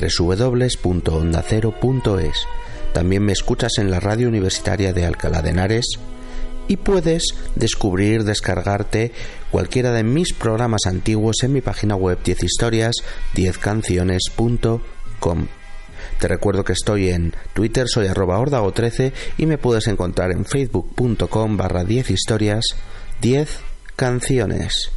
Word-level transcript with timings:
www.ondacero.es. 0.00 2.46
También 2.92 3.24
me 3.24 3.32
escuchas 3.32 3.72
en 3.78 3.90
la 3.90 3.98
radio 4.00 4.28
universitaria 4.28 4.92
de 4.92 5.04
Alcalá 5.04 5.42
de 5.42 5.50
Henares 5.50 5.98
y 6.70 6.76
puedes 6.76 7.34
descubrir, 7.56 8.24
descargarte 8.24 9.12
cualquiera 9.50 9.92
de 9.92 10.04
mis 10.04 10.32
programas 10.32 10.86
antiguos 10.86 11.42
en 11.42 11.52
mi 11.52 11.60
página 11.60 11.96
web 11.96 12.18
10 12.22 12.44
historias 12.44 12.94
10canciones.com. 13.34 15.48
Te 16.18 16.28
recuerdo 16.28 16.64
que 16.64 16.72
estoy 16.72 17.10
en 17.10 17.34
Twitter, 17.54 17.88
soy 17.88 18.06
arroba 18.06 18.38
ordago13 18.38 19.12
y 19.38 19.46
me 19.46 19.58
puedes 19.58 19.88
encontrar 19.88 20.30
en 20.32 20.44
facebook.com 20.44 21.56
barra 21.56 21.84
10 21.84 22.10
historias 22.10 22.64
10 23.20 23.58
canciones. 23.96 24.92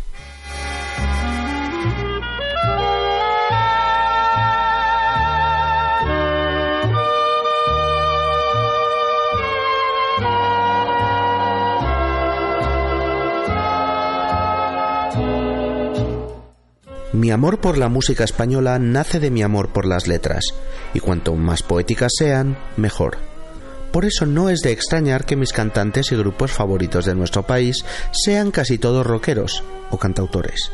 Mi 17.23 17.31
amor 17.31 17.61
por 17.61 17.77
la 17.77 17.87
música 17.87 18.25
española 18.25 18.79
nace 18.79 19.21
de 19.21 19.31
mi 19.31 19.43
amor 19.43 19.69
por 19.69 19.85
las 19.85 20.07
letras, 20.07 20.43
y 20.93 20.99
cuanto 20.99 21.33
más 21.35 21.63
poéticas 21.63 22.11
sean, 22.17 22.57
mejor. 22.75 23.17
Por 23.93 24.03
eso 24.03 24.25
no 24.25 24.49
es 24.49 24.59
de 24.59 24.73
extrañar 24.73 25.23
que 25.23 25.37
mis 25.37 25.53
cantantes 25.53 26.11
y 26.11 26.17
grupos 26.17 26.51
favoritos 26.51 27.05
de 27.05 27.15
nuestro 27.15 27.43
país 27.43 27.85
sean 28.11 28.51
casi 28.51 28.77
todos 28.77 29.07
rockeros 29.07 29.63
o 29.89 29.97
cantautores. 29.97 30.69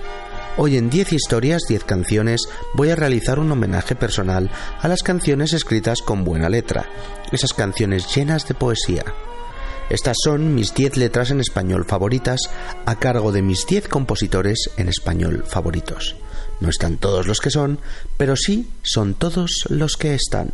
Hoy 0.58 0.78
en 0.78 0.90
10 0.90 1.14
historias, 1.14 1.66
10 1.70 1.84
canciones, 1.84 2.42
voy 2.74 2.90
a 2.90 2.96
realizar 2.96 3.38
un 3.38 3.52
homenaje 3.52 3.94
personal 3.94 4.50
a 4.82 4.88
las 4.88 5.04
canciones 5.04 5.54
escritas 5.54 6.02
con 6.02 6.26
buena 6.26 6.50
letra, 6.50 6.88
esas 7.32 7.54
canciones 7.54 8.08
llenas 8.16 8.48
de 8.48 8.56
poesía. 8.56 9.06
Estas 9.92 10.18
son 10.24 10.56
mis 10.56 10.74
10 10.74 10.98
letras 10.98 11.30
en 11.30 11.42
español 11.42 11.86
favoritas 11.86 12.40
a 12.88 12.96
cargo 12.96 13.32
de 13.32 13.44
mis 13.44 13.68
10 13.68 13.88
compositores 13.88 14.72
en 14.78 14.90
español 14.90 15.44
favoritos. 15.48 16.16
No 16.60 16.70
están 16.70 16.98
todos 16.98 17.26
los 17.26 17.40
que 17.40 17.50
son, 17.50 17.80
pero 18.18 18.36
sí 18.36 18.70
son 18.84 19.14
todos 19.14 19.66
los 19.70 19.96
que 19.96 20.14
están. 20.14 20.52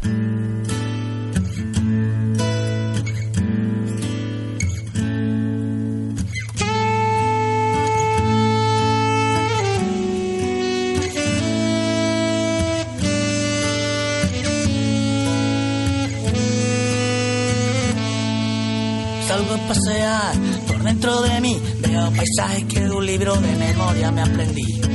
Salgo 19.27 19.53
a 19.55 19.67
pasear 19.67 20.33
por 20.67 20.83
dentro 20.83 21.21
de 21.21 21.41
mí, 21.41 21.59
veo 21.79 22.11
paisajes 22.11 22.65
que 22.65 22.81
de 22.81 22.91
un 22.91 23.05
libro 23.05 23.35
de 23.37 23.55
memoria 23.55 24.11
me 24.11 24.21
aprendí. 24.21 24.94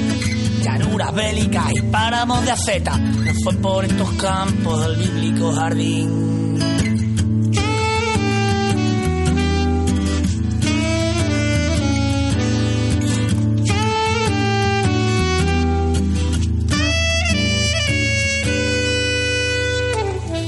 Llanuras 0.90 1.14
bélicas 1.14 1.72
y 1.72 1.82
páramos 1.82 2.44
de 2.44 2.50
aceta, 2.50 2.96
no 2.96 3.32
fue 3.44 3.54
por 3.58 3.84
estos 3.84 4.10
campos 4.14 4.80
del 4.80 4.96
bíblico 4.96 5.52
jardín. 5.52 6.58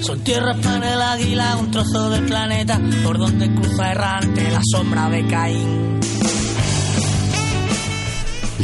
Son 0.00 0.24
tierras 0.24 0.56
para 0.56 0.92
el 0.94 1.00
águila, 1.00 1.56
un 1.58 1.70
trozo 1.70 2.10
del 2.10 2.26
planeta 2.26 2.80
por 3.04 3.16
donde 3.16 3.54
cruza 3.54 3.92
errante 3.92 4.50
la 4.50 4.60
sombra 4.64 5.08
de 5.08 5.24
Caín. 5.28 6.01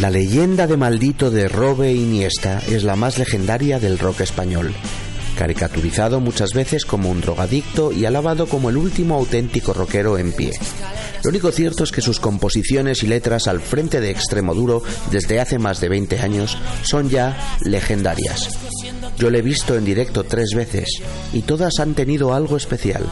La 0.01 0.11
leyenda 0.11 0.69
de 0.69 0.77
maldito 0.77 1.29
de 1.29 1.49
Robe 1.49 1.93
Iniesta 1.93 2.63
es 2.69 2.85
la 2.85 2.95
más 2.95 3.19
legendaria 3.19 3.81
del 3.81 3.99
rock 3.99 4.21
español. 4.21 4.73
Caricaturizado 5.37 6.21
muchas 6.21 6.51
veces 6.55 6.85
como 6.85 7.11
un 7.11 7.21
drogadicto 7.21 7.91
y 7.91 8.05
alabado 8.05 8.47
como 8.47 8.71
el 8.71 8.77
último 8.77 9.17
auténtico 9.17 9.73
rockero 9.73 10.17
en 10.17 10.31
pie. 10.33 10.53
Lo 11.25 11.31
único 11.31 11.51
cierto 11.51 11.85
es 11.85 11.93
que 11.93 12.01
sus 12.01 12.21
composiciones 12.21 13.03
y 13.03 13.07
letras 13.07 13.49
al 13.49 13.61
frente 13.61 14.01
de 14.01 14.11
Extremo 14.11 14.55
Duro 14.55 14.83
desde 15.11 15.41
hace 15.41 15.59
más 15.59 15.81
de 15.81 15.89
20 15.89 16.21
años 16.21 16.57
son 16.83 17.09
ya 17.11 17.37
legendarias. 17.61 18.49
Yo 19.19 19.31
le 19.31 19.39
he 19.39 19.43
visto 19.43 19.75
en 19.77 19.85
directo 19.85 20.25
tres 20.25 20.51
veces 20.55 21.03
y 21.33 21.43
todas 21.43 21.81
han 21.81 21.95
tenido 21.95 22.35
algo 22.35 22.57
especial. 22.57 23.05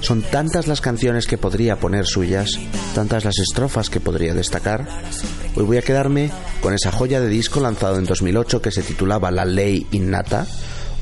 Son 0.00 0.22
tantas 0.22 0.66
las 0.66 0.80
canciones 0.80 1.26
que 1.26 1.38
podría 1.38 1.76
poner 1.76 2.06
suyas, 2.06 2.58
tantas 2.94 3.24
las 3.24 3.38
estrofas 3.38 3.90
que 3.90 4.00
podría 4.00 4.32
destacar. 4.32 4.86
Hoy 5.56 5.64
voy 5.64 5.76
a 5.76 5.82
quedarme 5.82 6.30
con 6.62 6.72
esa 6.72 6.90
joya 6.90 7.20
de 7.20 7.28
disco 7.28 7.60
lanzado 7.60 7.98
en 7.98 8.04
2008 8.04 8.62
que 8.62 8.70
se 8.70 8.82
titulaba 8.82 9.30
La 9.30 9.44
Ley 9.44 9.86
Innata, 9.90 10.46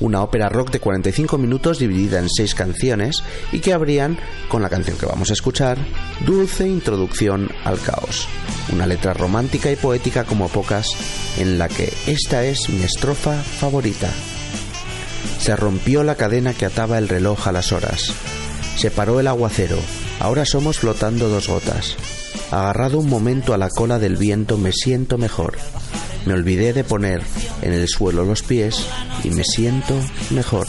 una 0.00 0.22
ópera 0.22 0.48
rock 0.48 0.70
de 0.70 0.80
45 0.80 1.38
minutos 1.38 1.78
dividida 1.78 2.18
en 2.18 2.28
seis 2.28 2.54
canciones 2.54 3.22
y 3.52 3.60
que 3.60 3.72
abrían 3.72 4.18
con 4.48 4.62
la 4.62 4.68
canción 4.68 4.96
que 4.96 5.06
vamos 5.06 5.30
a 5.30 5.32
escuchar, 5.32 5.78
Dulce 6.24 6.68
Introducción 6.68 7.50
al 7.64 7.80
Caos, 7.80 8.28
una 8.72 8.86
letra 8.86 9.14
romántica 9.14 9.70
y 9.70 9.76
poética 9.76 10.24
como 10.24 10.48
pocas 10.48 10.86
en 11.38 11.58
la 11.58 11.68
que 11.68 11.92
esta 12.06 12.44
es 12.44 12.68
mi 12.68 12.82
estrofa 12.82 13.34
favorita. 13.34 14.10
Se 15.38 15.54
rompió 15.56 16.02
la 16.02 16.16
cadena 16.16 16.54
que 16.54 16.66
ataba 16.66 16.98
el 16.98 17.08
reloj 17.08 17.48
a 17.48 17.52
las 17.52 17.72
horas. 17.72 18.12
Se 18.76 18.90
paró 18.90 19.20
el 19.20 19.26
aguacero. 19.26 19.78
Ahora 20.20 20.44
somos 20.44 20.78
flotando 20.78 21.28
dos 21.28 21.48
gotas. 21.48 21.96
Agarrado 22.50 22.98
un 22.98 23.08
momento 23.08 23.54
a 23.54 23.58
la 23.58 23.68
cola 23.68 23.98
del 23.98 24.16
viento 24.16 24.58
me 24.58 24.72
siento 24.72 25.18
mejor. 25.18 25.56
Me 26.28 26.34
olvidé 26.34 26.74
de 26.74 26.84
poner 26.84 27.22
en 27.62 27.72
el 27.72 27.88
suelo 27.88 28.22
los 28.22 28.42
pies 28.42 28.86
y 29.24 29.30
me 29.30 29.44
siento 29.44 29.94
mejor. 30.28 30.66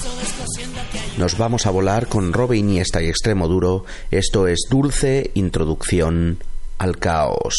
Nos 1.18 1.38
vamos 1.38 1.66
a 1.66 1.70
volar 1.70 2.08
con 2.08 2.32
Robe 2.32 2.56
Iniesta 2.56 3.02
y 3.02 3.10
Extremo 3.10 3.50
Duro. 3.50 3.84
Esto 4.10 4.48
es 4.48 4.60
Dulce 4.70 5.32
Introducción 5.34 6.38
al 6.78 6.98
Caos. 6.98 7.58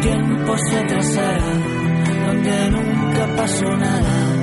Tiempo 0.00 0.56
se 0.58 0.78
atrasara, 0.78 1.52
donde 2.26 2.70
nunca 2.70 3.36
pasó 3.36 3.76
nada. 3.76 4.36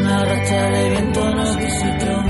Una 0.00 0.24
racha 0.24 0.70
de 0.70 0.90
viento 0.90 1.34
nos 1.34 1.56
visitó. 1.56 2.22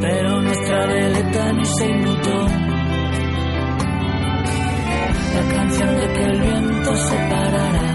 Pero 0.00 0.42
nuestra 0.42 0.86
veleta 0.86 1.52
ni 1.52 1.64
se 1.64 1.86
inmutó 1.86 2.46
la 5.34 5.54
canción 5.54 5.96
de 5.96 6.12
que 6.12 6.24
el 6.24 6.40
viento 6.40 6.96
se 6.96 7.16
parará, 7.16 7.89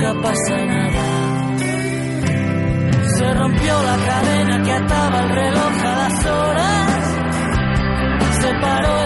nunca 0.00 0.22
pasa 0.22 0.56
nada. 0.56 1.56
Se 3.18 3.34
rompió 3.34 3.82
la 3.82 3.96
cadena 4.06 4.62
que 4.62 4.72
ataba 4.72 5.20
el 5.20 5.30
reloj 5.30 5.84
a 5.84 5.96
las 5.96 6.26
horas. 6.26 7.16
Se 8.40 8.54
paró 8.60 8.99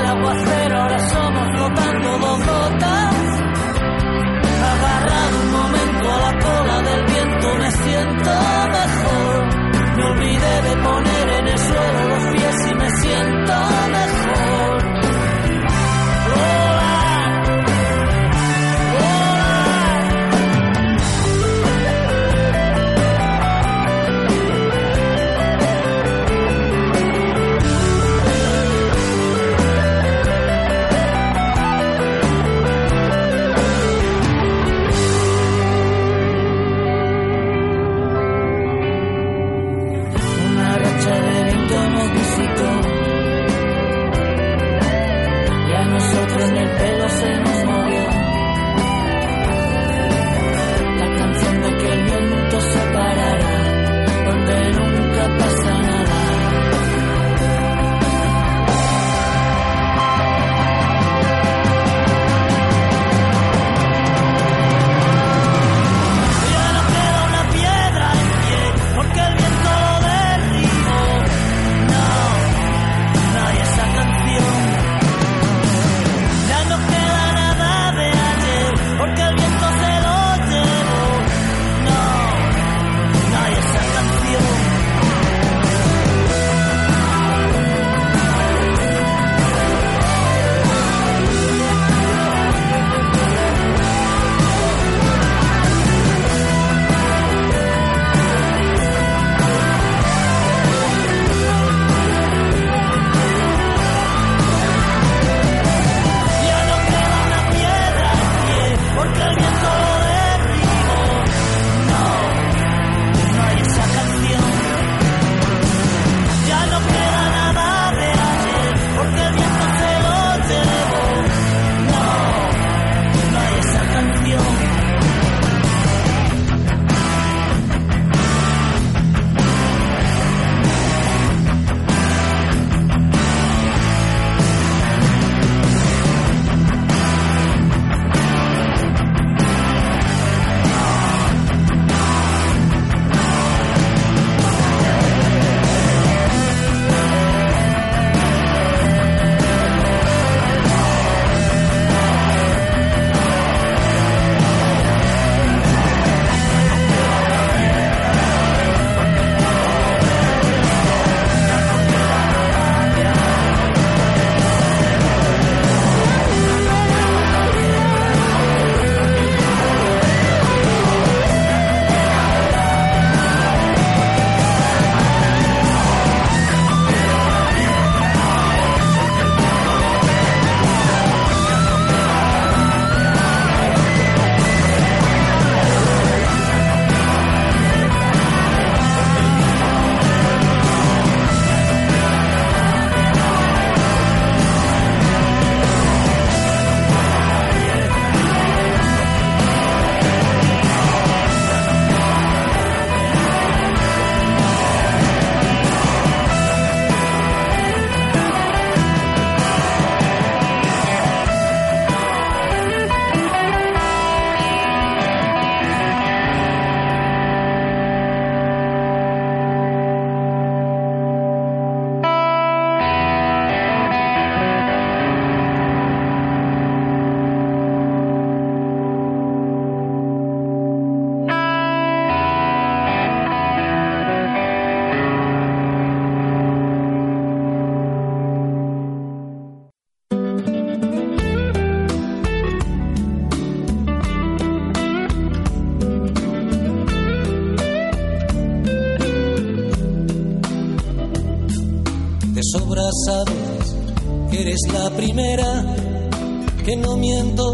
no 256.77 256.97
miento 256.97 257.53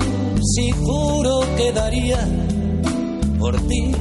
si 0.55 0.71
juro 0.71 1.41
que 1.57 1.73
daría 1.73 2.19
por 3.39 3.57
ti 3.67 3.93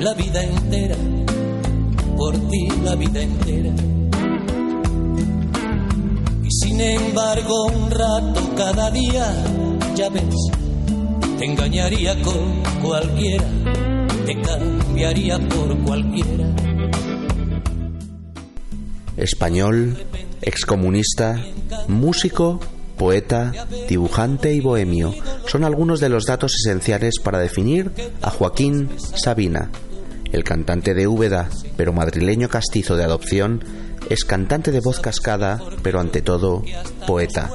la 0.00 0.14
vida 0.14 0.42
entera, 0.42 0.96
por 2.16 2.34
ti 2.48 2.68
la 2.84 2.94
vida 2.94 3.22
entera. 3.22 3.72
Y 6.44 6.50
sin 6.50 6.80
embargo 6.80 7.66
un 7.66 7.90
rato 7.90 8.40
cada 8.56 8.90
día, 8.90 9.26
ya 9.94 10.08
ves, 10.08 10.34
te 11.38 11.44
engañaría 11.44 12.20
con 12.22 12.62
cualquiera, 12.82 13.44
te 14.26 14.40
cambiaría 14.40 15.38
por 15.48 15.76
cualquiera. 15.78 16.46
Español, 19.16 19.96
excomunista, 20.42 21.44
músico, 21.88 22.60
poeta, 22.98 23.52
dibujante 23.88 24.52
y 24.52 24.60
bohemio 24.60 25.14
son 25.46 25.64
algunos 25.64 26.00
de 26.00 26.10
los 26.10 26.26
datos 26.26 26.52
esenciales 26.54 27.14
para 27.22 27.38
definir 27.38 27.92
a 28.20 28.30
Joaquín 28.30 28.90
Sabina. 28.98 29.70
El 30.32 30.44
cantante 30.44 30.92
de 30.92 31.06
Úbeda, 31.06 31.48
pero 31.76 31.94
madrileño 31.94 32.50
castizo 32.50 32.96
de 32.96 33.04
adopción, 33.04 33.64
es 34.10 34.24
cantante 34.24 34.72
de 34.72 34.80
voz 34.80 35.00
cascada, 35.00 35.60
pero 35.82 36.00
ante 36.00 36.20
todo, 36.20 36.62
poeta. 37.06 37.50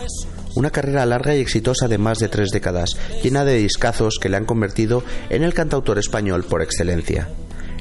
Una 0.55 0.71
carrera 0.71 1.05
larga 1.05 1.35
y 1.35 1.39
exitosa 1.39 1.87
de 1.87 1.97
más 1.97 2.19
de 2.19 2.29
tres 2.29 2.49
décadas, 2.49 2.91
llena 3.23 3.43
de 3.43 3.57
discazos 3.57 4.17
que 4.19 4.29
le 4.29 4.37
han 4.37 4.45
convertido 4.45 5.03
en 5.29 5.43
el 5.43 5.53
cantautor 5.53 5.99
español 5.99 6.43
por 6.43 6.61
excelencia. 6.61 7.29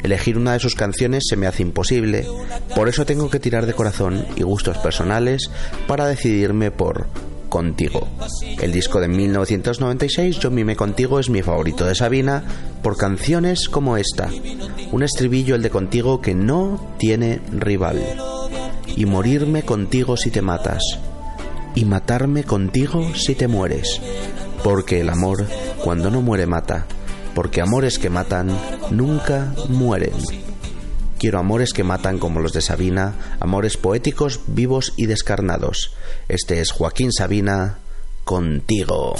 Elegir 0.02 0.37
una 0.37 0.54
de 0.54 0.59
sus 0.59 0.75
canciones 0.75 1.25
se 1.28 1.37
me 1.37 1.47
hace 1.47 1.62
imposible, 1.62 2.26
por 2.75 2.88
eso 2.88 3.07
tengo 3.07 3.31
que 3.31 3.40
tirar 3.40 3.66
de 3.66 3.75
corazón 3.75 4.26
y 4.37 4.42
gustos 4.42 4.78
personales 4.78 5.50
para 5.87 6.07
decidirme 6.07 6.71
por 6.71 7.07
Contigo. 7.52 8.09
El 8.62 8.73
disco 8.73 8.99
de 8.99 9.09
1996, 9.09 10.38
Yo 10.38 10.50
mime 10.50 10.75
contigo, 10.75 11.21
es 11.21 11.28
mi 11.28 11.42
favorito 11.42 11.85
de 11.85 11.94
Sabina 11.94 12.42
por 12.82 12.97
canciones 12.97 13.68
como 13.68 13.99
esta. 13.99 14.30
Un 14.90 15.02
estribillo, 15.02 15.54
el 15.54 15.61
de 15.61 15.68
Contigo, 15.68 16.23
que 16.23 16.35
no 16.35 16.94
tiene 16.99 17.42
rival. 17.52 18.00
Y 18.97 19.04
morirme 19.04 19.64
contigo 19.64 20.16
si 20.16 20.30
te 20.30 20.40
matas. 20.40 20.99
Y 21.75 21.85
matarme 21.85 22.44
contigo 22.44 23.14
si 23.14 23.35
te 23.35 23.49
mueres. 23.49 24.00
Porque 24.64 25.02
el 25.02 25.11
amor, 25.11 25.44
cuando 25.85 26.11
no 26.11 26.23
muere, 26.23 26.47
mata. 26.47 26.87
Porque 27.35 27.61
amores 27.61 27.99
que 27.99 28.09
matan 28.09 28.49
nunca 28.90 29.52
mueren. 29.68 30.14
Quiero 31.23 31.38
amores 31.38 31.73
que 31.73 31.85
matan 31.85 32.19
como 32.19 32.41
los 32.41 32.52
de 32.52 32.61
Sabina, 32.61 33.14
amores 33.38 33.76
poéticos, 33.76 34.41
vivos 34.49 34.93
y 34.97 35.07
descarnados. 35.07 35.95
Este 36.26 36.61
es 36.61 36.73
Joaquín 36.73 37.12
Sabina, 37.12 37.79
contigo. 38.25 39.14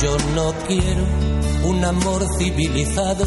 Yo 0.00 0.16
no 0.36 0.54
quiero 0.68 1.04
un 1.64 1.84
amor 1.84 2.24
civilizado 2.38 3.26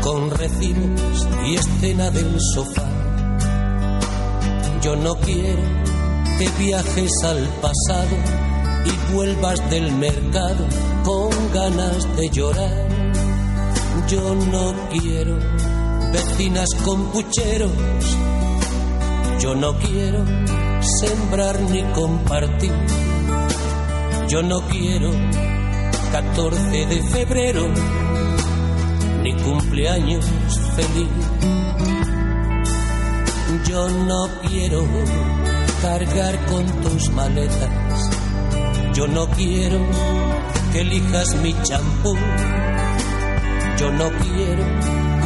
con 0.00 0.30
recibos 0.30 1.28
y 1.46 1.54
escena 1.54 2.10
del 2.10 2.36
sofá. 2.54 2.88
Yo 4.82 4.96
no 4.96 5.14
quiero 5.16 5.62
que 6.38 6.48
viajes 6.58 7.12
al 7.24 7.48
pasado 7.60 8.16
y 8.86 9.12
vuelvas 9.12 9.70
del 9.70 9.92
mercado 9.92 10.66
con 11.04 11.30
ganas 11.52 12.16
de 12.16 12.30
llorar. 12.30 12.88
Yo 14.08 14.34
no 14.34 14.74
quiero 14.90 15.36
vecinas 16.12 16.68
con 16.84 17.10
pucheros. 17.12 17.72
Yo 19.40 19.54
no 19.54 19.76
quiero 19.78 20.24
sembrar 21.00 21.60
ni 21.70 21.82
compartir. 21.92 22.72
Yo 24.28 24.42
no 24.42 24.60
quiero 24.68 25.10
14 26.12 26.86
de 26.86 27.02
febrero 27.02 27.68
cumpleaños 29.44 30.24
feliz. 30.76 31.08
Yo 33.66 33.88
no 33.88 34.28
quiero 34.48 34.86
cargar 35.82 36.46
con 36.46 36.66
tus 36.82 37.10
maletas. 37.10 38.10
Yo 38.94 39.06
no 39.06 39.28
quiero 39.30 39.78
que 40.72 40.80
elijas 40.80 41.34
mi 41.42 41.54
champú. 41.62 42.14
Yo 43.78 43.90
no 43.92 44.10
quiero 44.10 44.64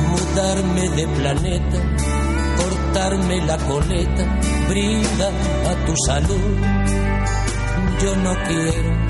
mudarme 0.09 0.88
de 0.90 1.09
planeta, 1.09 1.78
cortarme 2.56 3.44
la 3.47 3.56
coleta, 3.59 4.40
brinda 4.68 5.28
a 5.71 5.87
tu 5.87 5.94
salud. 6.06 6.59
Yo 8.02 8.16
no 8.16 8.35
quiero 8.47 9.04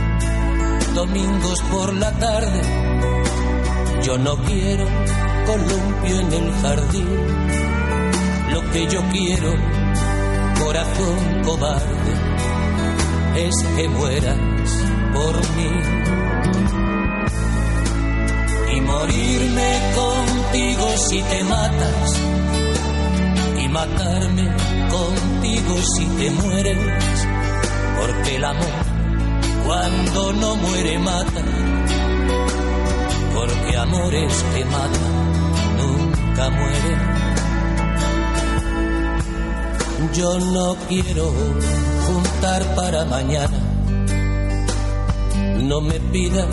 domingos 0.95 1.61
por 1.71 1.93
la 1.95 2.13
tarde 2.13 3.14
yo 4.05 4.19
no 4.19 4.37
quiero 4.37 4.85
columpio 5.47 6.21
en 6.21 6.33
el 6.33 6.53
jardín. 6.61 7.09
Lo 8.53 8.71
que 8.71 8.87
yo 8.87 9.01
quiero, 9.11 9.51
corazón 10.63 11.43
cobarde, 11.43 12.13
es 13.37 13.55
que 13.77 13.89
mueras 13.89 14.39
por 15.15 15.37
mí. 15.57 15.71
Y 18.77 18.81
morirme 18.81 19.81
contigo 19.95 20.87
si 21.09 21.23
te 21.23 21.45
matas. 21.45 22.23
Y 23.63 23.69
matarme 23.69 24.51
contigo 24.91 25.77
si 25.97 26.05
te 26.07 26.31
mueres. 26.31 26.79
Porque 27.99 28.37
el 28.37 28.45
amor, 28.45 28.75
cuando 29.65 30.33
no 30.35 30.57
muere, 30.57 30.99
mata 30.99 31.54
porque 33.65 33.77
amores 33.77 34.45
que 34.55 34.65
matan 34.65 35.33
nunca 35.79 36.51
mueren. 36.51 37.01
Yo 40.15 40.39
no 40.39 40.77
quiero 40.89 41.33
juntar 42.07 42.75
para 42.75 43.05
mañana. 43.05 43.59
No 45.63 45.81
me 45.81 45.99
pidas 46.01 46.47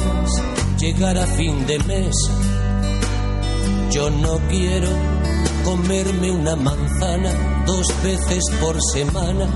llegar 0.79 1.17
a 1.17 1.25
fin 1.25 1.65
de 1.67 1.79
mes. 1.79 2.15
Yo 3.91 4.09
no 4.09 4.39
quiero 4.49 4.89
comerme 5.65 6.31
una 6.31 6.55
manzana 6.55 7.63
dos 7.65 7.87
veces 8.03 8.43
por 8.61 8.77
semana 8.93 9.47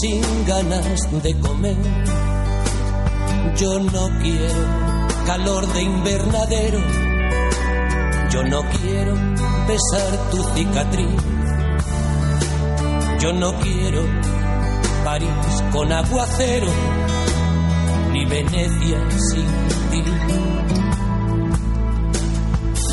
sin 0.00 0.22
ganas 0.46 1.22
de 1.22 1.38
comer. 1.40 1.76
Yo 3.56 3.80
no 3.80 4.08
quiero 4.22 4.89
calor 5.30 5.64
de 5.72 5.82
invernadero. 5.82 6.80
Yo 8.30 8.42
no 8.42 8.62
quiero 8.62 9.14
besar 9.68 10.30
tu 10.32 10.42
cicatriz. 10.54 11.22
Yo 13.20 13.32
no 13.34 13.52
quiero 13.60 14.02
París 15.04 15.30
con 15.70 15.92
aguacero, 15.92 16.66
ni 18.12 18.24
Venecia 18.24 18.98
sin 19.30 19.46
ti. 19.90 20.02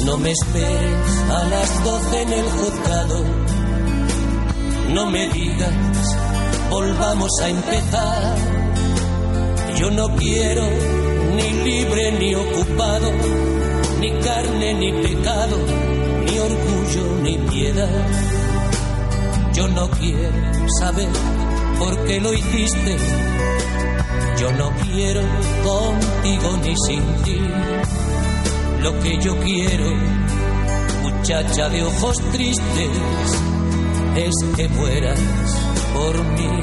No 0.06 0.18
me 0.18 0.30
esperes 0.30 1.20
a 1.32 1.44
las 1.44 1.84
doce 1.84 2.22
en 2.22 2.34
el 2.34 2.46
juzgado. 2.46 3.24
No 4.94 5.10
me 5.10 5.28
digas, 5.30 5.74
volvamos 6.70 7.32
a 7.42 7.50
empezar. 7.50 8.36
Yo 9.80 9.90
no 9.90 10.16
quiero 10.16 11.07
libre 11.68 12.12
ni 12.20 12.34
ocupado, 12.34 13.12
ni 14.00 14.10
carne 14.26 14.74
ni 14.74 14.90
pecado, 15.04 15.58
ni 16.26 16.40
orgullo 16.40 17.06
ni 17.24 17.38
piedad. 17.50 18.08
Yo 19.54 19.68
no 19.68 19.90
quiero 19.90 20.70
saber 20.80 21.10
por 21.80 21.94
qué 22.06 22.22
lo 22.22 22.34
hiciste, 22.34 22.96
yo 24.40 24.52
no 24.54 24.72
quiero 24.84 25.22
contigo 25.68 26.50
ni 26.64 26.74
sin 26.86 27.04
ti. 27.24 27.40
Lo 28.84 29.00
que 29.02 29.18
yo 29.18 29.38
quiero, 29.40 29.90
muchacha 31.02 31.70
de 31.70 31.84
ojos 31.84 32.18
tristes, 32.32 32.98
es 34.16 34.36
que 34.56 34.68
mueras 34.70 35.20
por 35.94 36.16
mí 36.36 36.54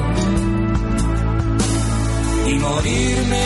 y 2.47 2.53
morirme 2.59 3.45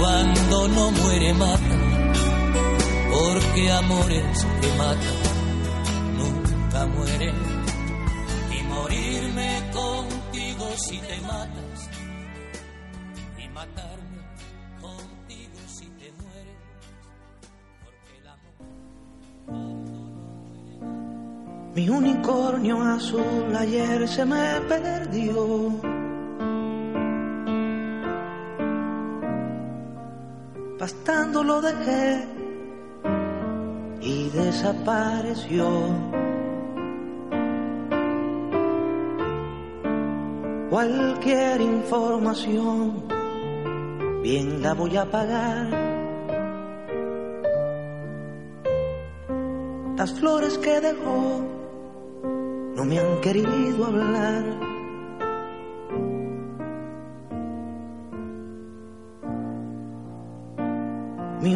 cuando 0.00 0.68
no 0.68 0.90
muere 0.92 1.34
mata, 1.34 1.78
porque 3.12 3.70
amores 3.70 4.46
que 4.60 4.68
matan 4.78 5.18
nunca 6.16 6.86
mueren. 6.86 7.34
Y 8.56 8.62
morirme 8.62 9.62
contigo 9.74 10.64
si 10.76 10.98
te 11.00 11.20
matas 11.20 11.90
y 13.44 13.48
matarme 13.48 14.22
contigo 14.80 15.58
si 15.66 15.86
te 16.00 16.10
mueres. 16.22 16.60
Mi 21.74 21.88
unicornio 21.90 22.82
azul 22.82 23.54
ayer 23.54 24.08
se 24.08 24.24
me 24.24 24.60
perdió. 24.66 25.99
Pastando 30.80 31.44
lo 31.44 31.60
dejé 31.60 32.26
y 34.00 34.30
desapareció. 34.30 35.68
Cualquier 40.70 41.60
información, 41.60 43.04
bien 44.22 44.62
la 44.62 44.72
voy 44.74 44.96
a 44.96 45.04
pagar 45.04 45.90
Las 50.00 50.18
flores 50.18 50.56
que 50.56 50.80
dejó 50.80 51.44
no 52.74 52.84
me 52.86 52.98
han 52.98 53.20
querido 53.20 53.84
hablar. 53.84 54.79
Mi 61.42 61.54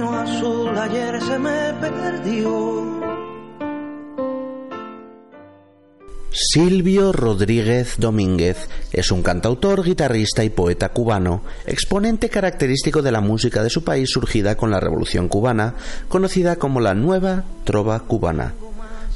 azul 0.00 0.76
ayer 0.76 1.22
se 1.22 1.38
me 1.38 1.72
perdió. 1.80 2.86
Silvio 6.32 7.12
Rodríguez 7.12 7.94
Domínguez 7.98 8.68
es 8.92 9.12
un 9.12 9.22
cantautor, 9.22 9.84
guitarrista 9.84 10.42
y 10.42 10.50
poeta 10.50 10.88
cubano, 10.88 11.42
exponente 11.66 12.28
característico 12.28 13.00
de 13.00 13.12
la 13.12 13.20
música 13.20 13.62
de 13.62 13.70
su 13.70 13.84
país 13.84 14.10
surgida 14.10 14.56
con 14.56 14.72
la 14.72 14.80
Revolución 14.80 15.28
cubana, 15.28 15.74
conocida 16.08 16.56
como 16.56 16.80
la 16.80 16.94
Nueva 16.94 17.44
Trova 17.64 18.00
Cubana. 18.00 18.54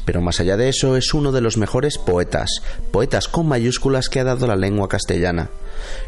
Pero 0.04 0.22
más 0.22 0.40
allá 0.40 0.56
de 0.56 0.68
eso, 0.68 0.96
es 0.96 1.12
uno 1.14 1.32
de 1.32 1.40
los 1.40 1.56
mejores 1.56 1.98
poetas, 1.98 2.62
poetas 2.90 3.28
con 3.28 3.48
mayúsculas 3.48 4.08
que 4.08 4.20
ha 4.20 4.24
dado 4.24 4.46
la 4.46 4.56
lengua 4.56 4.88
castellana. 4.88 5.50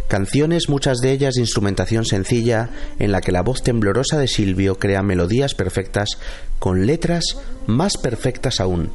Canciones, 0.09 0.69
muchas 0.69 0.99
de 0.99 1.13
ellas 1.13 1.35
de 1.35 1.41
instrumentación 1.41 2.05
sencilla, 2.05 2.71
en 2.99 3.13
la 3.13 3.21
que 3.21 3.33
la 3.33 3.43
voz 3.43 3.63
temblorosa 3.63 4.19
de 4.19 4.29
Silvio 4.29 4.77
crea 4.79 5.03
melodías 5.03 5.55
perfectas 5.55 6.19
con 6.59 6.87
letras 6.87 7.39
más 7.67 7.97
perfectas 7.97 8.61
aún. 8.61 8.91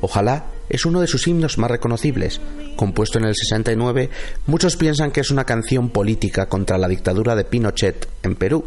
Ojalá 0.00 0.46
es 0.68 0.84
uno 0.84 1.00
de 1.00 1.06
sus 1.06 1.26
himnos 1.26 1.58
más 1.58 1.70
reconocibles. 1.70 2.40
Compuesto 2.76 3.18
en 3.18 3.24
el 3.24 3.34
69, 3.34 4.10
muchos 4.46 4.76
piensan 4.76 5.10
que 5.10 5.20
es 5.20 5.30
una 5.30 5.44
canción 5.44 5.90
política 5.90 6.46
contra 6.46 6.78
la 6.78 6.88
dictadura 6.88 7.36
de 7.36 7.44
Pinochet 7.44 8.08
en 8.22 8.34
Perú, 8.34 8.64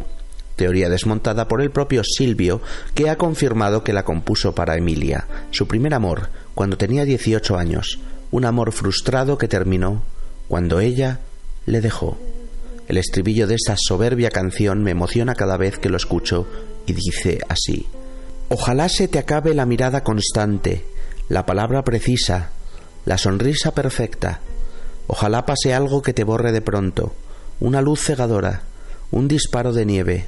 teoría 0.56 0.90
desmontada 0.90 1.48
por 1.48 1.62
el 1.62 1.72
propio 1.72 2.04
Silvio, 2.04 2.62
que 2.96 3.10
ha 3.10 3.18
confirmado 3.18 3.84
que 3.84 3.94
la 3.94 4.04
compuso 4.04 4.56
para 4.56 4.76
Emilia, 4.76 5.28
su 5.52 5.68
primer 5.68 5.94
amor, 5.94 6.30
cuando 6.56 6.78
tenía 6.78 7.06
18 7.06 7.58
años, 7.58 8.00
un 8.32 8.46
amor 8.46 8.72
frustrado 8.72 9.38
que 9.38 9.48
terminó 9.48 10.02
cuando 10.47 10.79
ella 10.79 11.19
le 11.65 11.81
dejó. 11.81 12.17
El 12.88 12.97
estribillo 12.97 13.47
de 13.47 13.55
esta 13.55 13.75
soberbia 13.77 14.29
canción 14.29 14.81
me 14.81 14.91
emociona 14.91 15.36
cada 15.36 15.57
vez 15.57 15.77
que 15.77 15.89
lo 15.89 15.97
escucho 15.97 16.47
y 16.86 16.93
dice 16.93 17.39
así. 17.49 17.88
Ojalá 18.49 18.88
se 18.88 19.10
te 19.10 19.19
acabe 19.19 19.53
la 19.53 19.65
mirada 19.65 20.03
constante, 20.03 20.86
la 21.27 21.45
palabra 21.45 21.83
precisa, 21.83 22.51
la 23.05 23.17
sonrisa 23.17 23.71
perfecta. 23.73 24.39
Ojalá 25.07 25.45
pase 25.45 25.73
algo 25.73 26.01
que 26.01 26.13
te 26.13 26.23
borre 26.23 26.53
de 26.53 26.62
pronto, 26.62 27.13
una 27.60 27.81
luz 27.81 28.01
cegadora, 28.01 28.62
un 29.12 29.27
disparo 29.27 29.73
de 29.73 29.86
nieve. 29.86 30.27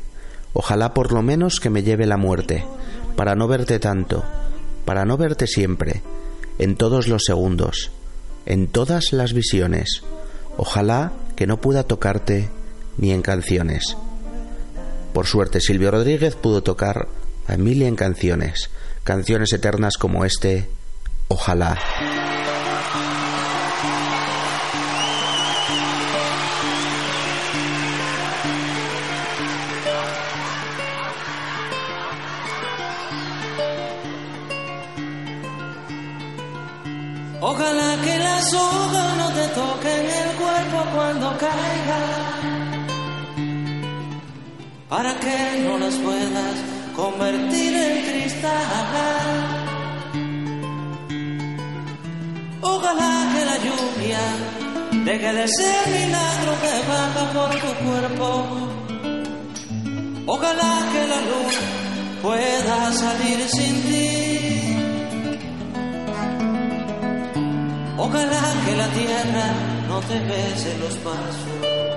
Ojalá 0.52 0.94
por 0.94 1.14
lo 1.14 1.22
menos 1.22 1.60
que 1.62 1.70
me 1.70 1.84
lleve 1.84 2.06
la 2.06 2.18
muerte, 2.18 2.66
para 3.16 3.36
no 3.36 3.48
verte 3.48 3.80
tanto, 3.80 4.26
para 4.84 5.06
no 5.06 5.16
verte 5.16 5.48
siempre, 5.48 6.02
en 6.58 6.76
todos 6.76 7.08
los 7.08 7.24
segundos, 7.26 7.92
en 8.46 8.68
todas 8.68 9.14
las 9.14 9.34
visiones. 9.34 10.04
Ojalá 10.58 11.14
que 11.36 11.48
no 11.48 11.62
pueda 11.62 11.84
tocarte 11.84 12.50
ni 12.98 13.12
en 13.12 13.22
canciones. 13.22 13.96
Por 15.14 15.26
suerte 15.26 15.62
Silvio 15.62 15.92
Rodríguez 15.92 16.36
pudo 16.36 16.62
tocar 16.64 17.08
a 17.48 17.54
Emilia 17.54 17.88
en 17.88 17.96
canciones, 17.96 18.70
canciones 19.04 19.54
eternas 19.54 19.98
como 19.98 20.26
este 20.26 20.70
Ojalá. 21.32 21.78
Para 45.00 45.18
que 45.18 45.62
no 45.64 45.78
las 45.78 45.96
puedas 45.96 46.56
convertir 46.94 47.74
en 47.74 47.96
cristal. 48.08 48.52
Ojalá 52.62 53.14
que 53.34 53.42
la 53.52 53.58
lluvia 53.66 54.24
deje 55.06 55.32
de 55.40 55.48
ser 55.48 55.84
milagro 56.00 56.52
que 56.64 56.74
baja 56.92 57.24
por 57.36 57.52
tu 57.62 57.72
cuerpo. 57.86 58.28
Ojalá 60.26 60.74
que 60.92 61.02
la 61.14 61.20
luz 61.30 61.56
pueda 62.22 62.78
salir 62.92 63.40
sin 63.56 63.76
ti. 63.88 64.06
Ojalá 67.98 68.44
que 68.66 68.74
la 68.76 68.88
tierra 69.00 69.46
no 69.88 69.98
te 70.02 70.20
bese 70.20 70.78
los 70.84 70.96
pasos. 71.06 71.89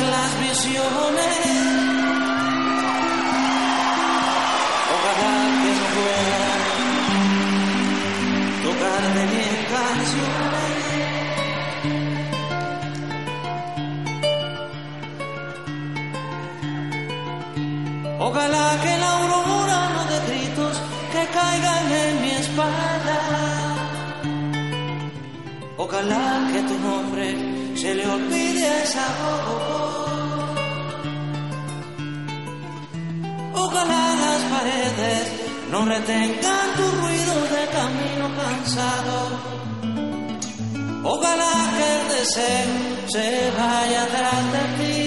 las 0.00 0.40
visiones. 0.40 1.38
Ojalá 4.94 5.36
que 5.62 5.70
se 5.78 5.86
pueda 5.96 6.44
tocar 8.66 9.02
de 9.16 9.24
bien 9.34 9.58
canciones. 9.74 10.58
Ojalá 18.20 18.66
que 18.82 18.92
la 18.98 19.10
aurora 19.18 19.80
no 19.94 20.02
de 20.12 20.18
gritos 20.26 20.74
que 21.12 21.22
caigan 21.38 21.92
en 21.92 22.12
mi 22.22 22.30
espalda. 22.30 23.18
Ojalá 25.76 26.48
que 26.52 26.60
tu 26.62 26.76
nombre 26.78 27.26
se 27.76 27.94
le 27.94 28.06
olvide 28.06 28.82
esa 28.82 29.06
voz. 29.22 29.87
Ojalá 33.70 34.04
las 34.24 34.42
paredes 34.54 35.24
no 35.70 35.84
retengan 35.84 36.68
tu 36.78 36.84
ruido 37.02 37.34
de 37.54 37.62
camino 37.76 38.26
cansado. 38.40 39.16
Ojalá 41.04 41.52
que 41.76 41.86
el 41.96 42.02
deseo 42.16 42.72
se 43.12 43.26
vaya 43.58 44.00
atrás 44.04 44.42
de 44.54 44.62
ti. 44.78 44.98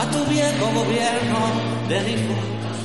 A 0.00 0.02
tu 0.12 0.20
viejo 0.32 0.64
gobierno 0.80 1.40
de 1.90 1.98
difuntos. 2.10 2.76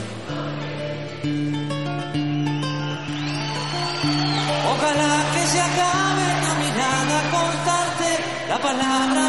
Ojalá 4.73 5.13
que 5.33 5.43
se 5.53 5.59
acabe 5.61 6.27
la 6.45 6.53
mirada 6.63 7.17
constante, 7.37 8.09
la 8.49 8.57
palabra 8.59 9.23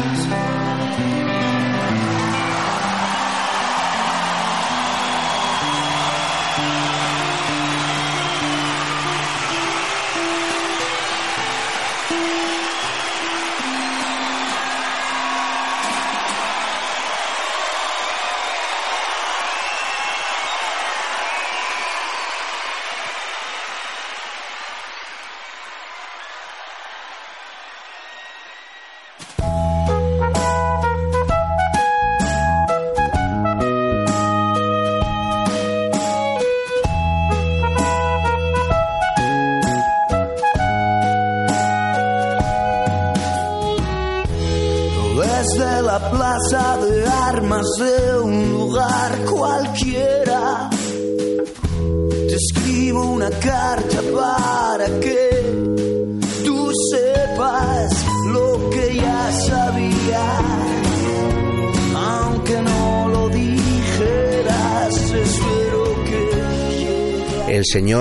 ni 0.00 0.43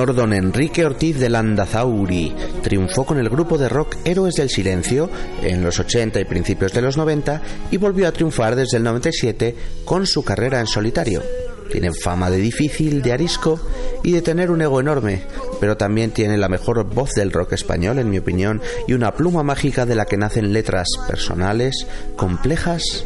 Señor 0.04 0.18
don 0.18 0.34
Enrique 0.34 0.84
Ortiz 0.84 1.18
de 1.18 1.30
Landazauri 1.30 2.36
triunfó 2.62 3.06
con 3.06 3.20
el 3.20 3.30
grupo 3.30 3.58
de 3.58 3.70
rock 3.70 3.96
Héroes 4.04 4.36
del 4.36 4.50
Silencio 4.50 5.10
en 5.42 5.64
los 5.64 5.80
80 5.80 6.20
y 6.20 6.26
principios 6.26 6.74
de 6.74 6.82
los 6.82 6.98
90 6.98 7.42
y 7.72 7.78
volvió 7.78 8.10
a 8.10 8.12
triunfar 8.12 8.58
desde 8.58 8.76
el 8.76 8.84
97 8.84 9.56
con 9.86 10.06
su 10.06 10.22
carrera 10.22 10.60
en 10.60 10.68
solitario. 10.68 11.24
Tiene 11.72 11.94
fama 11.94 12.30
de 12.30 12.36
difícil, 12.36 13.02
de 13.02 13.14
arisco 13.14 13.62
y 14.04 14.12
de 14.12 14.22
tener 14.22 14.52
un 14.52 14.62
ego 14.62 14.82
enorme, 14.82 15.22
pero 15.62 15.78
también 15.78 16.12
tiene 16.12 16.38
la 16.38 16.50
mejor 16.50 16.84
voz 16.84 17.12
del 17.12 17.32
rock 17.32 17.54
español, 17.54 17.98
en 17.98 18.10
mi 18.10 18.18
opinión, 18.18 18.62
y 18.90 18.92
una 18.92 19.14
pluma 19.14 19.42
mágica 19.42 19.86
de 19.86 19.96
la 19.96 20.04
que 20.04 20.18
nacen 20.18 20.52
letras 20.52 20.90
personales, 21.08 21.88
complejas 22.18 23.06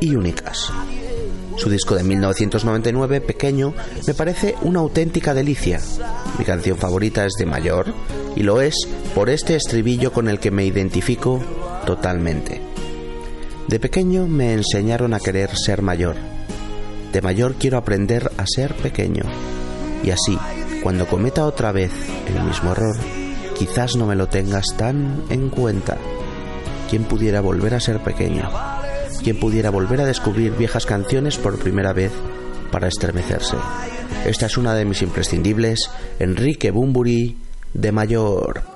y 0.00 0.16
únicas. 0.16 0.72
Su 1.60 1.68
disco 1.68 1.94
de 1.94 2.02
1999, 2.04 3.20
Pequeño, 3.20 3.74
me 4.06 4.14
parece 4.14 4.54
una 4.62 4.80
auténtica 4.80 5.34
delicia. 5.34 5.78
Mi 6.38 6.44
canción 6.46 6.78
favorita 6.78 7.26
es 7.26 7.34
de 7.38 7.44
Mayor, 7.44 7.92
y 8.34 8.44
lo 8.44 8.62
es 8.62 8.74
por 9.14 9.28
este 9.28 9.56
estribillo 9.56 10.10
con 10.10 10.28
el 10.28 10.40
que 10.40 10.50
me 10.50 10.64
identifico 10.64 11.38
totalmente. 11.84 12.62
De 13.68 13.78
pequeño 13.78 14.26
me 14.26 14.54
enseñaron 14.54 15.12
a 15.12 15.20
querer 15.20 15.54
ser 15.54 15.82
mayor. 15.82 16.16
De 17.12 17.20
mayor 17.20 17.56
quiero 17.56 17.76
aprender 17.76 18.32
a 18.38 18.46
ser 18.46 18.74
pequeño. 18.76 19.24
Y 20.02 20.12
así, 20.12 20.38
cuando 20.82 21.06
cometa 21.06 21.44
otra 21.44 21.72
vez 21.72 21.92
el 22.26 22.42
mismo 22.42 22.72
error, 22.72 22.96
quizás 23.58 23.96
no 23.96 24.06
me 24.06 24.16
lo 24.16 24.28
tengas 24.28 24.64
tan 24.78 25.24
en 25.28 25.50
cuenta. 25.50 25.98
¿Quién 26.88 27.04
pudiera 27.04 27.42
volver 27.42 27.74
a 27.74 27.80
ser 27.80 28.02
pequeño? 28.02 28.48
Quien 29.22 29.38
pudiera 29.38 29.70
volver 29.70 30.00
a 30.00 30.06
descubrir 30.06 30.52
viejas 30.52 30.86
canciones 30.86 31.36
por 31.38 31.58
primera 31.58 31.92
vez 31.92 32.12
para 32.70 32.88
estremecerse. 32.88 33.56
Esta 34.24 34.46
es 34.46 34.56
una 34.56 34.74
de 34.74 34.84
mis 34.84 35.02
imprescindibles, 35.02 35.90
Enrique 36.18 36.70
Bumburi 36.70 37.36
de 37.74 37.92
Mayor. 37.92 38.69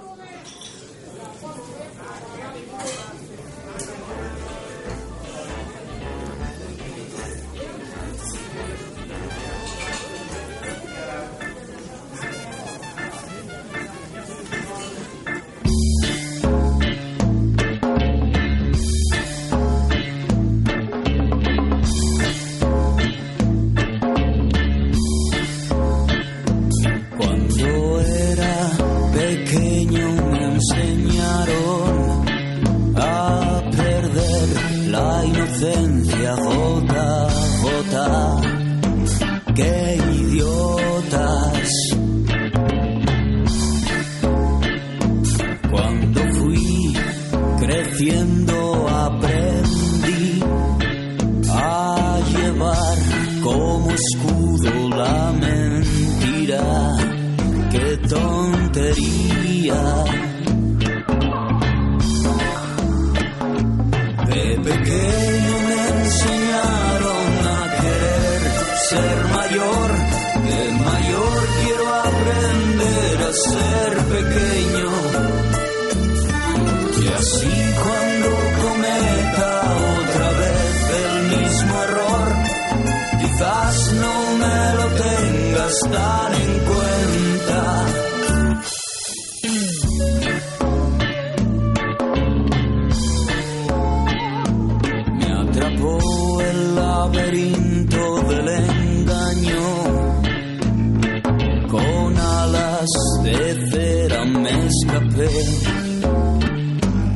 Escapé 104.66 105.30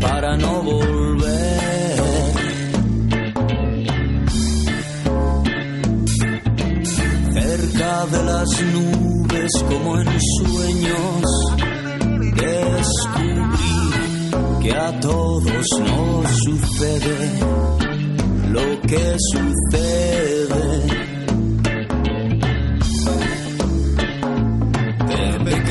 para 0.01 0.37
no 0.37 0.63
volver. 0.63 1.99
Cerca 7.35 8.07
de 8.07 8.23
las 8.25 8.63
nubes 8.75 9.53
como 9.69 10.01
en 10.01 10.09
sueños 10.39 11.23
descubrí 12.37 13.79
que 14.63 14.73
a 14.73 15.01
todos 15.01 15.67
nos 15.81 16.39
sucede 16.45 17.41
lo 18.53 18.81
que 18.83 19.17
sucede. 19.33 20.49
me 25.45 25.63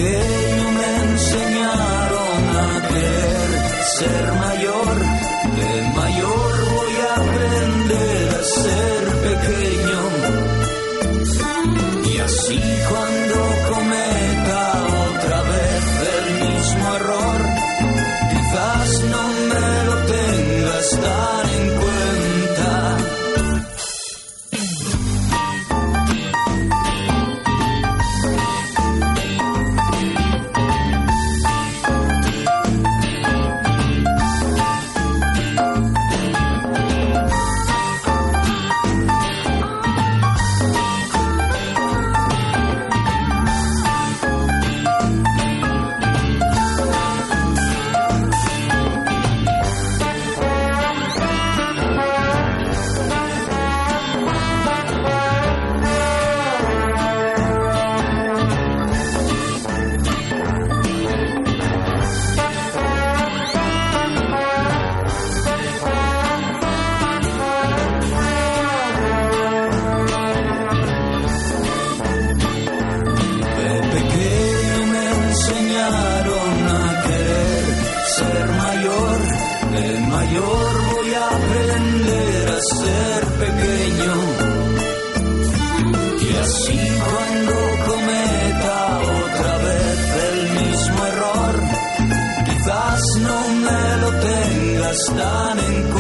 tengas 95.08 95.16
tan 95.16 95.60
en 95.60 95.97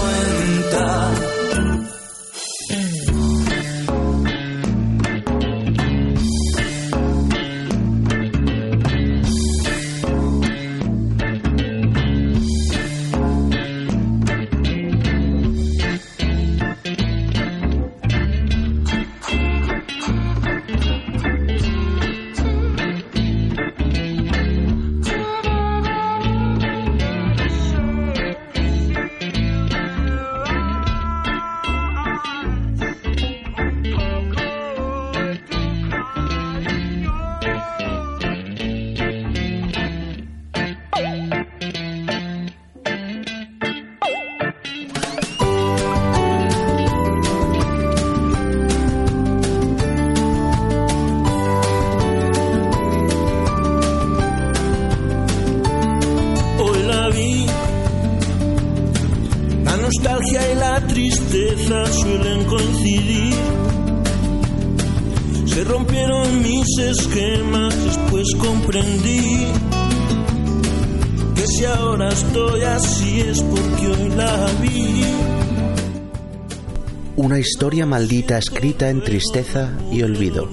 maldita 77.85 78.37
escrita 78.37 78.89
en 78.89 79.03
tristeza 79.03 79.71
y 79.91 80.01
olvido. 80.01 80.49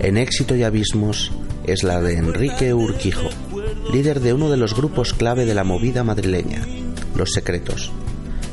En 0.00 0.16
éxito 0.16 0.54
y 0.54 0.62
abismos 0.62 1.32
es 1.66 1.82
la 1.82 2.00
de 2.00 2.18
Enrique 2.18 2.74
Urquijo, 2.74 3.28
líder 3.92 4.20
de 4.20 4.32
uno 4.32 4.50
de 4.50 4.56
los 4.56 4.74
grupos 4.74 5.14
clave 5.14 5.46
de 5.46 5.54
la 5.54 5.64
movida 5.64 6.04
madrileña, 6.04 6.60
Los 7.16 7.32
Secretos. 7.32 7.90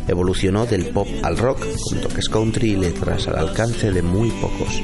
Evolucionó 0.08 0.66
del 0.66 0.88
pop 0.88 1.08
al 1.24 1.38
rock 1.38 1.66
con 1.90 2.02
toques 2.02 2.30
country 2.30 2.72
y 2.72 2.76
letras 2.78 3.28
al 3.28 3.38
alcance 3.38 3.92
de 3.92 4.02
muy 4.02 4.30
pocos. 4.32 4.82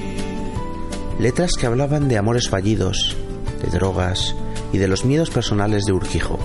Letras 1.20 1.54
que 1.60 1.66
hablaban 1.66 2.08
de 2.08 2.18
amores 2.18 2.50
fallidos, 2.50 3.16
de 3.64 3.70
drogas 3.70 4.36
y 4.72 4.78
de 4.78 4.88
los 4.88 5.06
miedos 5.06 5.30
personales 5.30 5.86
de 5.86 5.94
Urquijo. 5.94 6.38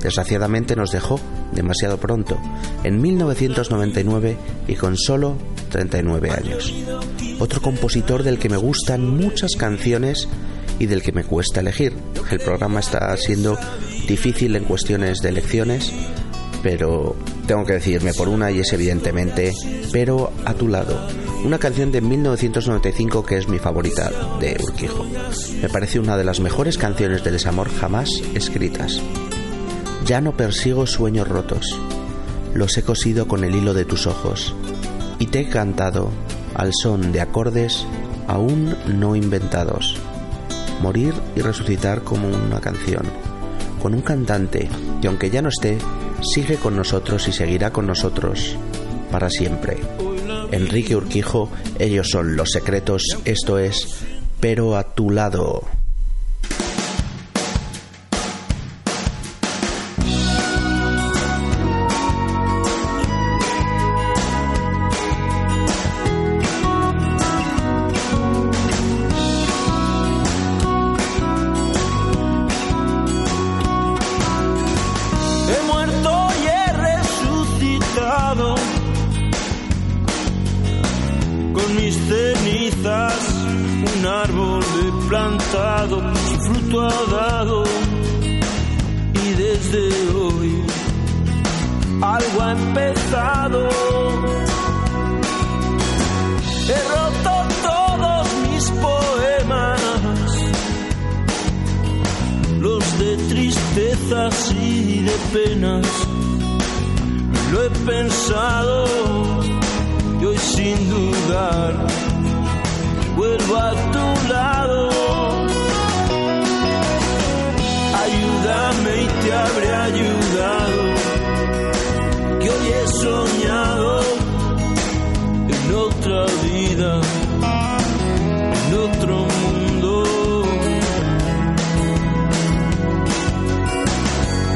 Desgraciadamente 0.00 0.76
nos 0.76 0.90
dejó 0.90 1.20
demasiado 1.52 1.98
pronto, 1.98 2.38
en 2.82 3.00
1999 3.00 4.36
y 4.66 4.74
con 4.74 4.96
solo 4.96 5.36
39 5.72 6.30
años. 6.30 6.72
Otro 7.40 7.60
compositor 7.60 8.22
del 8.22 8.38
que 8.38 8.48
me 8.48 8.56
gustan 8.56 9.08
muchas 9.08 9.52
canciones 9.58 10.28
y 10.78 10.86
del 10.86 11.02
que 11.02 11.12
me 11.12 11.24
cuesta 11.24 11.60
elegir. 11.60 11.94
El 12.30 12.38
programa 12.38 12.80
está 12.80 13.16
siendo 13.16 13.58
difícil 14.06 14.54
en 14.54 14.64
cuestiones 14.64 15.18
de 15.18 15.30
elecciones, 15.30 15.90
pero 16.62 17.16
tengo 17.46 17.64
que 17.64 17.74
decirme 17.74 18.14
por 18.14 18.28
una 18.28 18.50
y 18.52 18.60
es 18.60 18.72
evidentemente 18.72 19.52
Pero 19.90 20.32
a 20.44 20.54
tu 20.54 20.68
lado, 20.68 21.08
una 21.44 21.58
canción 21.58 21.90
de 21.90 22.00
1995 22.00 23.24
que 23.24 23.38
es 23.38 23.48
mi 23.48 23.58
favorita 23.58 24.10
de 24.38 24.56
Urquijo. 24.62 25.04
Me 25.60 25.68
parece 25.68 25.98
una 25.98 26.16
de 26.16 26.24
las 26.24 26.40
mejores 26.40 26.78
canciones 26.78 27.24
de 27.24 27.32
desamor 27.32 27.68
jamás 27.68 28.10
escritas. 28.34 29.00
Ya 30.04 30.20
no 30.20 30.36
persigo 30.36 30.86
sueños 30.86 31.28
rotos, 31.28 31.78
los 32.54 32.76
he 32.76 32.82
cosido 32.82 33.26
con 33.26 33.44
el 33.44 33.54
hilo 33.54 33.72
de 33.72 33.84
tus 33.84 34.06
ojos 34.06 34.54
y 35.18 35.26
te 35.26 35.40
he 35.40 35.48
cantado 35.48 36.10
al 36.54 36.72
son 36.74 37.12
de 37.12 37.20
acordes 37.20 37.86
aún 38.26 38.76
no 38.86 39.16
inventados. 39.16 39.96
Morir 40.80 41.14
y 41.36 41.40
resucitar 41.40 42.02
como 42.02 42.28
una 42.28 42.60
canción, 42.60 43.04
con 43.80 43.94
un 43.94 44.02
cantante 44.02 44.68
que 45.00 45.08
aunque 45.08 45.30
ya 45.30 45.42
no 45.42 45.48
esté, 45.48 45.78
sigue 46.22 46.56
con 46.56 46.76
nosotros 46.76 47.28
y 47.28 47.32
seguirá 47.32 47.72
con 47.72 47.86
nosotros 47.86 48.56
para 49.10 49.28
siempre. 49.30 49.78
Enrique 50.50 50.96
Urquijo, 50.96 51.50
ellos 51.78 52.08
son 52.10 52.36
los 52.36 52.50
secretos, 52.50 53.02
esto 53.24 53.58
es, 53.58 54.04
pero 54.40 54.76
a 54.76 54.94
tu 54.94 55.10
lado. 55.10 55.62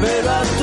Pero 0.01 0.29
a 0.29 0.56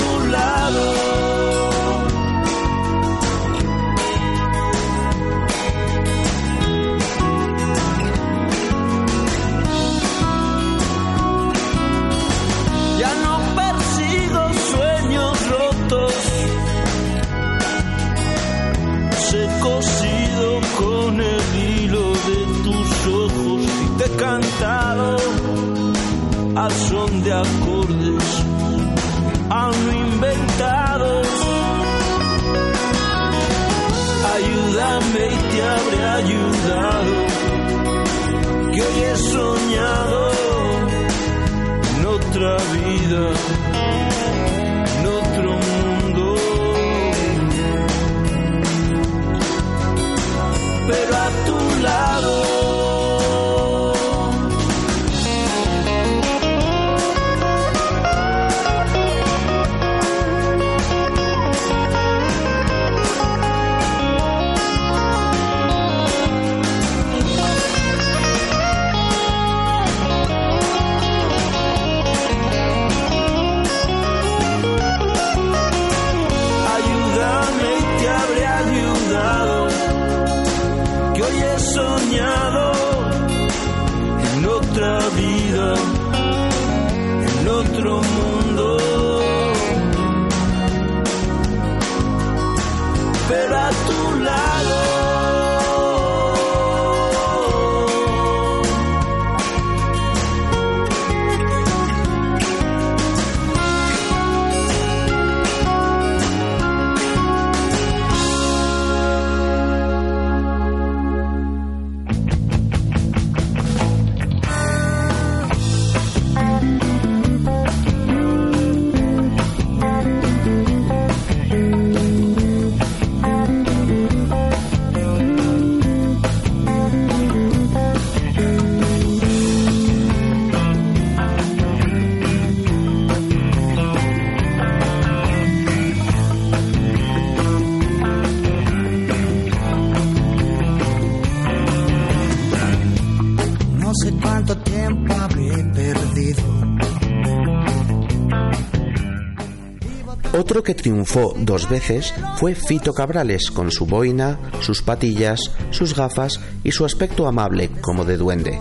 Otro 150.54 150.62
que 150.62 150.76
triunfó 150.76 151.34
dos 151.36 151.68
veces 151.68 152.14
fue 152.36 152.54
Fito 152.54 152.94
Cabrales, 152.94 153.50
con 153.50 153.72
su 153.72 153.86
boina, 153.86 154.38
sus 154.60 154.82
patillas, 154.82 155.50
sus 155.70 155.96
gafas 155.96 156.38
y 156.62 156.70
su 156.70 156.84
aspecto 156.84 157.26
amable 157.26 157.72
como 157.80 158.04
de 158.04 158.16
duende. 158.16 158.60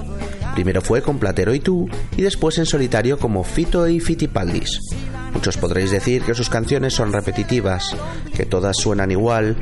Primero 0.56 0.82
fue 0.82 1.04
con 1.04 1.20
Platero 1.20 1.54
y 1.54 1.60
tú 1.60 1.88
y 2.18 2.24
después 2.24 2.58
en 2.58 2.66
solitario 2.66 3.20
como 3.20 3.44
Fito 3.44 3.88
y 3.88 4.00
Fitipaldis. 4.00 4.80
Muchos 5.34 5.56
podréis 5.58 5.92
decir 5.92 6.24
que 6.24 6.34
sus 6.34 6.50
canciones 6.50 6.96
son 6.96 7.14
repetitivas, 7.14 7.96
que 8.36 8.48
todas 8.48 8.76
suenan 8.78 9.12
igual, 9.12 9.56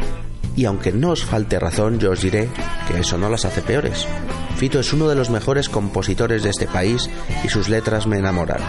y 0.55 0.63
aunque 0.63 0.93
no 0.93 1.09
os 1.09 1.25
falte 1.25 1.59
razón, 1.59 1.99
yo 1.99 2.11
os 2.11 2.21
diré 2.21 2.47
que 2.87 3.01
eso 3.01 3.17
no 3.17 3.27
las 3.27 3.43
hace 3.43 3.61
peores. 3.61 4.07
Fito 4.55 4.79
es 4.79 4.93
uno 4.93 5.09
de 5.09 5.15
los 5.15 5.29
mejores 5.29 5.67
compositores 5.67 6.43
de 6.43 6.51
este 6.51 6.67
país 6.67 7.09
y 7.43 7.49
sus 7.49 7.67
letras 7.67 8.07
me 8.07 8.19
enamoran. 8.19 8.61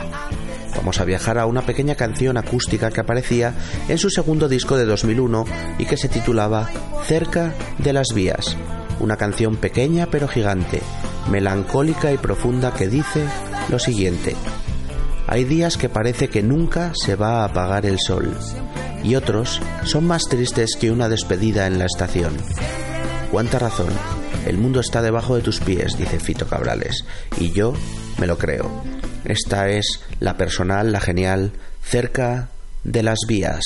Vamos 0.77 1.01
a 1.01 1.05
viajar 1.05 1.39
a 1.39 1.47
una 1.47 1.63
pequeña 1.63 1.95
canción 1.95 2.37
acústica 2.37 2.91
que 2.91 3.01
aparecía 3.01 3.55
en 3.89 3.99
su 3.99 4.11
segundo 4.11 4.49
disco 4.49 4.77
de 4.77 4.85
2001 4.85 5.45
y 5.79 5.85
que 5.85 5.97
se 5.97 6.09
titulaba 6.09 6.69
Cerca 7.07 7.55
de 7.79 7.93
las 7.93 8.09
vías. 8.15 8.57
Una 9.01 9.17
canción 9.17 9.57
pequeña 9.57 10.07
pero 10.11 10.29
gigante, 10.29 10.81
melancólica 11.31 12.13
y 12.13 12.19
profunda 12.19 12.73
que 12.73 12.89
dice 12.89 13.25
lo 13.69 13.79
siguiente. 13.79 14.35
Hay 15.27 15.45
días 15.45 15.77
que 15.77 15.89
parece 15.89 16.29
que 16.29 16.43
nunca 16.43 16.93
se 16.95 17.17
va 17.17 17.41
a 17.41 17.45
apagar 17.45 17.87
el 17.87 17.99
sol 17.99 18.37
y 19.03 19.15
otros 19.15 19.61
son 19.85 20.07
más 20.07 20.23
tristes 20.29 20.77
que 20.79 20.91
una 20.91 21.09
despedida 21.09 21.67
en 21.67 21.79
la 21.79 21.87
estación. 21.87 22.37
Cuánta 23.31 23.59
razón. 23.59 23.93
El 24.47 24.59
mundo 24.59 24.81
está 24.81 25.03
debajo 25.03 25.37
de 25.37 25.43
tus 25.43 25.61
pies, 25.61 25.97
dice 25.97 26.19
Fito 26.19 26.49
Cabrales, 26.49 27.05
y 27.39 27.53
yo 27.53 27.75
me 28.19 28.27
lo 28.27 28.37
creo. 28.39 28.69
Esta 29.25 29.69
es 29.69 30.01
la 30.21 30.37
personal, 30.37 30.93
la 30.93 31.01
genial, 31.01 31.53
cerca 31.83 32.49
de 32.85 33.03
las 33.03 33.19
vías. 33.27 33.63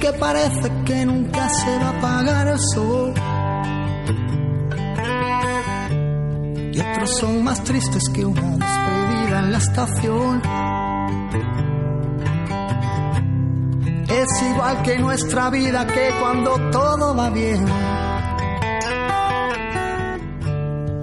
Que 0.00 0.12
parece 0.14 0.72
que 0.86 1.04
nunca 1.04 1.48
se 1.50 1.78
va 1.78 1.88
a 1.88 1.98
apagar 1.98 2.48
el 2.48 2.58
sol. 2.58 3.12
Y 6.72 6.80
otros 6.80 7.18
son 7.18 7.44
más 7.44 7.62
tristes 7.62 8.08
que 8.08 8.24
una 8.24 8.56
despedida 8.56 9.40
en 9.40 9.52
la 9.52 9.58
estación. 9.58 10.42
Es 14.08 14.42
igual 14.50 14.82
que 14.82 14.98
nuestra 14.98 15.50
vida 15.50 15.86
que 15.86 16.10
cuando 16.18 16.70
todo 16.70 17.14
va 17.14 17.30
bien. 17.30 17.64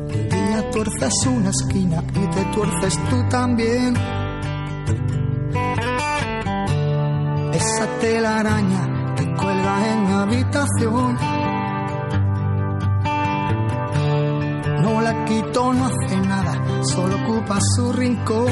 Un 0.07 0.29
día 0.29 0.69
tuerces 0.71 1.13
una 1.27 1.49
esquina 1.51 2.03
y 2.15 2.27
te 2.35 2.43
tuerces 2.45 2.97
tú 3.09 3.29
también. 3.29 4.26
Telaraña 7.99 9.15
que 9.15 9.25
cuelga 9.35 9.91
en 9.91 10.03
la 10.09 10.21
habitación. 10.21 11.17
No 14.81 15.01
la 15.01 15.25
quito, 15.25 15.73
no 15.73 15.85
hace 15.85 16.17
nada, 16.17 16.53
solo 16.83 17.15
ocupa 17.23 17.59
su 17.75 17.93
rincón. 17.93 18.51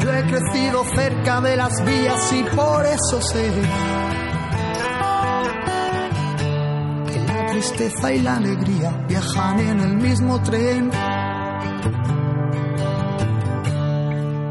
Yo 0.00 0.12
he 0.12 0.22
crecido 0.22 0.84
cerca 0.94 1.40
de 1.40 1.56
las 1.56 1.72
vías 1.84 2.32
y 2.32 2.42
por 2.54 2.86
eso 2.86 3.20
sé 3.22 3.50
que 7.06 7.18
la 7.26 7.46
tristeza 7.46 8.12
y 8.12 8.22
la 8.22 8.36
alegría 8.36 8.90
viajan 9.08 9.58
en 9.58 9.80
el 9.80 9.96
mismo 9.96 10.40
tren. 10.42 10.90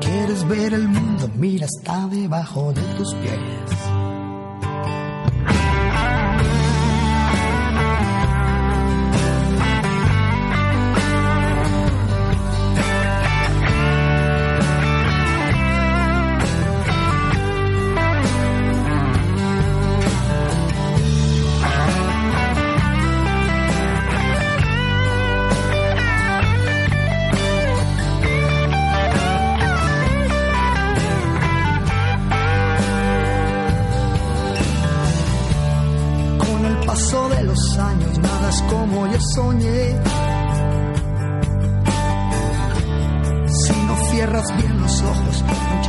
Quieres 0.01 0.47
ver 0.47 0.73
el 0.73 0.87
mundo, 0.87 1.14
mira, 1.35 1.65
está 1.65 2.07
debajo 2.07 2.73
de 2.73 2.81
tus 2.95 3.13
pies. 3.15 3.74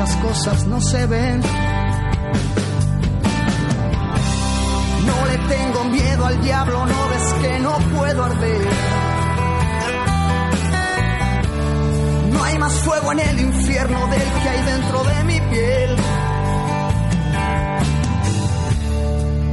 Muchas 0.06 0.16
cosas 0.16 0.66
no 0.66 0.80
se 0.80 1.06
ven. 1.06 1.40
No 5.06 5.26
le 5.26 5.38
tengo 5.54 5.84
miedo 5.84 6.26
al 6.26 6.40
diablo, 6.42 6.86
no 6.86 7.08
ves 7.08 7.32
que 7.42 7.58
no 7.60 7.78
puedo 7.96 8.24
arder. 8.24 8.68
No 12.32 12.44
hay 12.44 12.58
más 12.58 12.72
fuego 12.74 13.12
en 13.12 13.20
el 13.20 13.40
infierno 13.40 14.06
del 14.08 14.42
que 14.42 14.48
hay 14.48 14.62
dentro 14.64 15.04
de 15.04 15.24
mi 15.24 15.40
piel. 15.50 15.96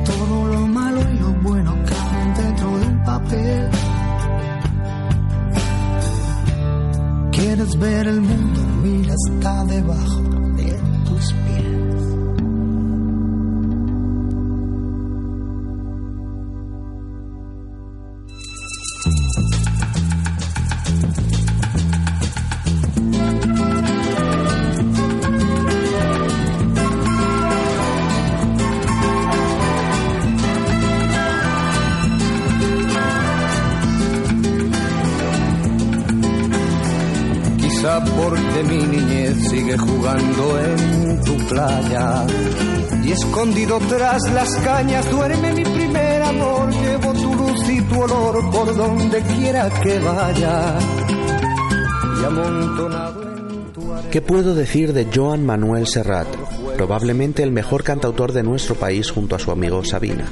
Todo 0.05 0.47
lo 0.47 0.67
malo 0.67 1.01
y 1.01 1.19
lo 1.19 1.31
bueno 1.41 1.75
caben 1.85 2.33
dentro 2.35 2.77
de 2.77 2.87
un 2.87 3.03
papel. 3.03 3.69
¿Quieres 7.31 7.79
ver 7.79 8.07
el 8.07 8.21
mundo? 8.21 8.61
Mira, 8.83 9.13
está 9.13 9.63
debajo 9.65 10.32
sigue 39.73 39.77
jugando 39.77 40.59
en 40.59 41.23
tu 41.23 41.37
playa 41.47 42.25
y 43.03 43.11
escondido 43.11 43.79
tras 43.89 44.21
las 44.33 44.49
cañas 44.57 45.09
duerme 45.11 45.53
mi 45.53 45.63
primer 45.63 46.21
amor. 46.21 46.71
Llevo 46.71 47.13
tu 47.13 47.35
luz 47.35 47.69
y 47.69 47.81
tu 47.81 48.01
olor 48.01 48.51
por 48.51 48.75
donde 48.75 49.21
quiera 49.21 49.69
que 49.81 49.99
vaya 49.99 50.77
y 52.19 52.25
amontonado 52.25 53.23
en. 53.23 53.43
¿Qué 54.11 54.21
puedo 54.21 54.53
decir 54.53 54.93
de 54.93 55.07
Joan 55.13 55.45
Manuel 55.45 55.87
Serrat? 55.87 56.27
Probablemente 56.77 57.43
el 57.43 57.51
mejor 57.51 57.83
cantautor 57.83 58.31
de 58.31 58.43
nuestro 58.43 58.75
país 58.75 59.11
junto 59.11 59.35
a 59.35 59.39
su 59.39 59.51
amigo 59.51 59.83
Sabina, 59.83 60.31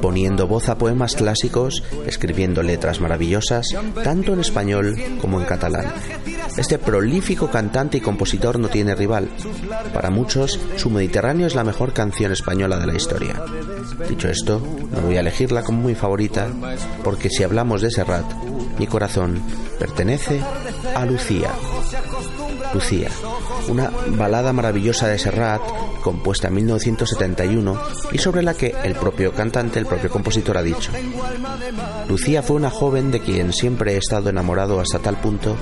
poniendo 0.00 0.46
voz 0.46 0.68
a 0.68 0.78
poemas 0.78 1.14
clásicos, 1.16 1.82
escribiendo 2.06 2.62
letras 2.62 3.00
maravillosas, 3.00 3.66
tanto 4.02 4.32
en 4.32 4.40
español 4.40 4.96
como 5.20 5.40
en 5.40 5.46
catalán. 5.46 5.86
Este 6.56 6.78
prolífico 6.78 7.50
cantante 7.50 7.98
y 7.98 8.00
compositor 8.00 8.58
no 8.58 8.68
tiene 8.68 8.94
rival. 8.94 9.28
Para 9.92 10.10
muchos, 10.10 10.58
su 10.76 10.88
Mediterráneo 10.90 11.46
es 11.46 11.54
la 11.54 11.64
mejor 11.64 11.92
canción 11.92 12.32
española 12.32 12.78
de 12.78 12.86
la 12.86 12.94
historia. 12.94 13.42
Dicho 14.08 14.28
esto, 14.28 14.60
no 14.90 15.00
voy 15.02 15.16
a 15.16 15.20
elegirla 15.20 15.62
como 15.62 15.86
mi 15.86 15.94
favorita, 15.94 16.48
porque 17.04 17.28
si 17.28 17.42
hablamos 17.42 17.82
de 17.82 17.90
Serrat, 17.90 18.24
mi 18.78 18.86
corazón 18.86 19.42
pertenece 19.78 20.40
a 20.94 21.04
Lucía. 21.04 21.50
Lucía, 22.72 23.08
una 23.68 23.90
balada 24.16 24.52
maravillosa 24.52 25.08
de 25.08 25.18
Serrat, 25.18 25.60
compuesta 26.02 26.48
en 26.48 26.54
1971 26.54 27.80
y 28.12 28.18
sobre 28.18 28.42
la 28.42 28.54
que 28.54 28.74
el 28.84 28.94
propio 28.94 29.32
cantante, 29.32 29.78
el 29.78 29.86
propio 29.86 30.10
compositor 30.10 30.56
ha 30.56 30.62
dicho. 30.62 30.90
Lucía 32.08 32.42
fue 32.42 32.56
una 32.56 32.70
joven 32.70 33.10
de 33.10 33.20
quien 33.20 33.52
siempre 33.52 33.94
he 33.94 33.98
estado 33.98 34.30
enamorado 34.30 34.80
hasta 34.80 34.98
tal 34.98 35.16
punto 35.16 35.56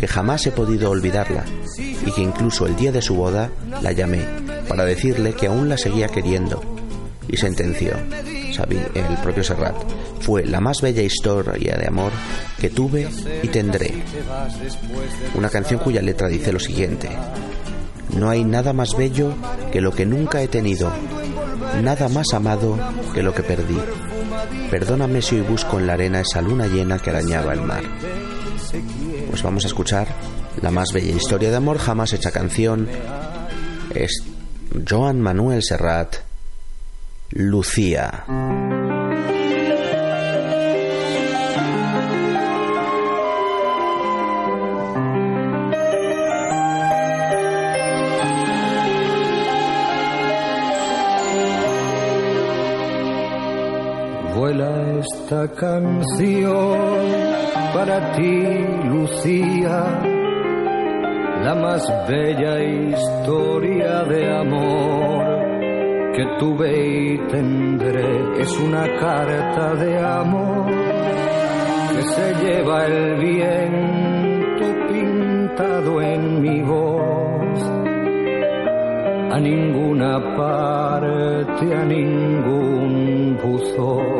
que 0.00 0.08
jamás 0.08 0.46
he 0.46 0.50
podido 0.50 0.88
olvidarla 0.90 1.44
y 1.78 2.10
que 2.10 2.22
incluso 2.22 2.66
el 2.66 2.74
día 2.74 2.90
de 2.90 3.02
su 3.02 3.14
boda 3.14 3.50
la 3.82 3.92
llamé 3.92 4.24
para 4.66 4.86
decirle 4.86 5.34
que 5.34 5.46
aún 5.48 5.68
la 5.68 5.76
seguía 5.76 6.08
queriendo 6.08 6.62
y 7.28 7.36
sentenció, 7.36 7.92
Sabi- 8.56 8.80
el 8.94 9.16
propio 9.22 9.44
Serrat, 9.44 9.76
fue 10.20 10.44
la 10.46 10.58
más 10.60 10.80
bella 10.80 11.02
historia 11.02 11.76
de 11.76 11.86
amor 11.86 12.12
que 12.58 12.70
tuve 12.70 13.08
y 13.42 13.48
tendré. 13.48 14.02
Una 15.34 15.50
canción 15.50 15.80
cuya 15.80 16.00
letra 16.02 16.28
dice 16.28 16.50
lo 16.52 16.58
siguiente, 16.58 17.10
no 18.16 18.30
hay 18.30 18.42
nada 18.42 18.72
más 18.72 18.96
bello 18.96 19.34
que 19.70 19.80
lo 19.82 19.92
que 19.92 20.06
nunca 20.06 20.40
he 20.42 20.48
tenido, 20.48 20.90
nada 21.82 22.08
más 22.08 22.32
amado 22.34 22.76
que 23.14 23.22
lo 23.22 23.32
que 23.34 23.42
perdí. 23.42 23.78
Perdóname 24.70 25.20
si 25.22 25.36
hoy 25.36 25.42
busco 25.42 25.78
en 25.78 25.86
la 25.86 25.92
arena 25.92 26.20
esa 26.20 26.40
luna 26.40 26.66
llena 26.66 26.98
que 26.98 27.10
arañaba 27.10 27.52
el 27.52 27.60
mar. 27.62 27.82
Pues 29.40 29.48
vamos 29.48 29.64
a 29.64 29.68
escuchar 29.68 30.06
la 30.60 30.70
más 30.70 30.92
bella 30.92 31.16
historia 31.16 31.48
de 31.48 31.56
amor 31.56 31.78
jamás 31.78 32.12
hecha 32.12 32.30
canción. 32.30 32.86
Es 33.94 34.22
Joan 34.86 35.18
Manuel 35.22 35.62
Serrat, 35.62 36.16
Lucía. 37.30 38.26
Vuela 54.34 55.00
esta 55.00 55.48
canción 55.54 57.49
para 57.74 58.12
ti, 58.12 58.44
Lucía, 58.84 59.84
la 61.44 61.54
más 61.54 61.82
bella 62.08 62.58
historia 62.62 64.04
de 64.04 64.38
amor 64.38 65.50
que 66.14 66.26
tuve 66.38 67.12
y 67.14 67.18
tendré. 67.28 68.42
Es 68.42 68.58
una 68.58 68.84
carta 68.98 69.74
de 69.74 69.98
amor 69.98 70.66
que 71.92 72.02
se 72.02 72.34
lleva 72.44 72.86
el 72.86 73.16
viento 73.16 74.66
pintado 74.88 76.02
en 76.02 76.42
mi 76.42 76.62
voz. 76.62 77.00
a 79.32 79.38
ninguna 79.38 80.36
parte, 80.36 81.74
a 81.74 81.84
ningún 81.84 83.38
buzón. 83.42 84.19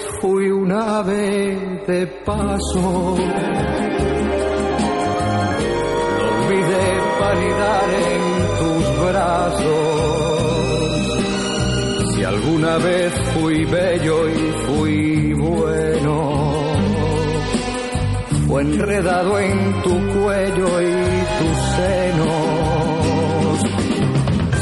fui 0.21 0.49
una 0.51 0.99
ave 0.99 1.57
de 1.87 2.05
paso, 2.23 3.17
lo 6.19 6.25
olvidé 6.37 6.87
para 7.19 7.41
en 8.05 8.23
tus 8.59 8.83
brazos. 9.09 10.11
Si 12.13 12.21
alguna 12.23 12.77
vez 12.77 13.11
fui 13.33 13.65
bello 13.65 14.29
y 14.29 14.51
fui 14.67 15.33
bueno, 15.33 16.15
fue 18.47 18.61
enredado 18.61 19.39
en 19.39 19.81
tu 19.81 19.95
cuello 20.19 20.81
y 20.81 20.93
tus 21.39 21.57
senos. 21.79 23.59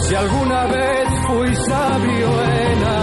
Si 0.07 0.15
alguna 0.15 0.65
vez 0.67 1.09
fui 1.27 1.53
sabio 1.67 2.29
en 2.43 2.98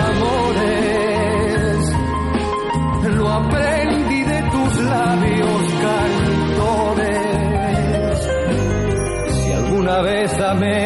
aprendí 3.37 4.23
de 4.23 4.43
tus 4.51 4.77
labios 4.83 5.63
cantores. 5.87 7.19
Si 9.35 9.53
alguna 9.53 10.03
vez 10.03 10.41
amé, 10.41 10.81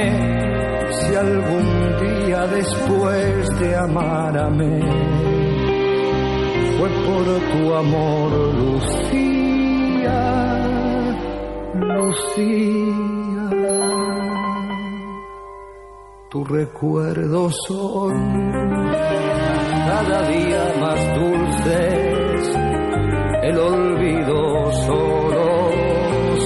si 0.93 1.15
algún 1.15 1.67
día 2.01 2.47
después 2.47 3.59
de 3.61 3.77
amárame, 3.77 4.81
fue 6.77 6.89
por 7.07 7.25
tu 7.53 7.75
amor, 7.75 8.31
Lucía, 8.61 10.21
Lucía. 11.75 13.11
Tus 16.31 16.49
recuerdos 16.49 17.57
son 17.67 18.13
cada 19.91 20.29
día 20.29 20.63
más 20.81 21.01
dulces, 21.17 22.10
el 23.51 23.59
olvido 23.59 24.73
solo 24.87 25.71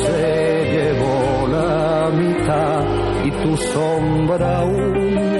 se 0.04 0.64
llevó 0.72 1.46
la 1.48 2.10
mitad 2.22 2.82
y 3.24 3.30
tu 3.30 3.56
sombra 3.56 4.58
aún 4.60 5.30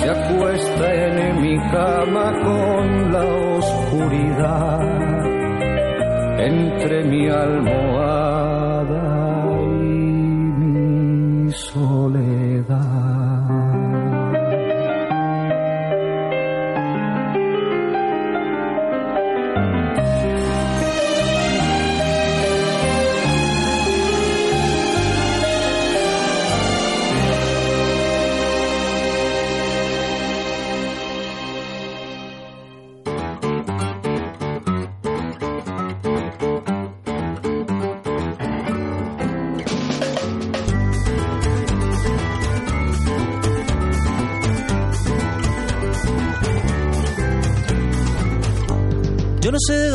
se 0.00 0.08
acuesta 0.08 0.94
en 0.94 1.42
mi 1.42 1.58
cama 1.70 2.26
con 2.46 3.12
la 3.12 3.24
oscuridad 3.58 4.80
entre 6.38 7.04
mi 7.04 7.28
almohada 7.28 8.51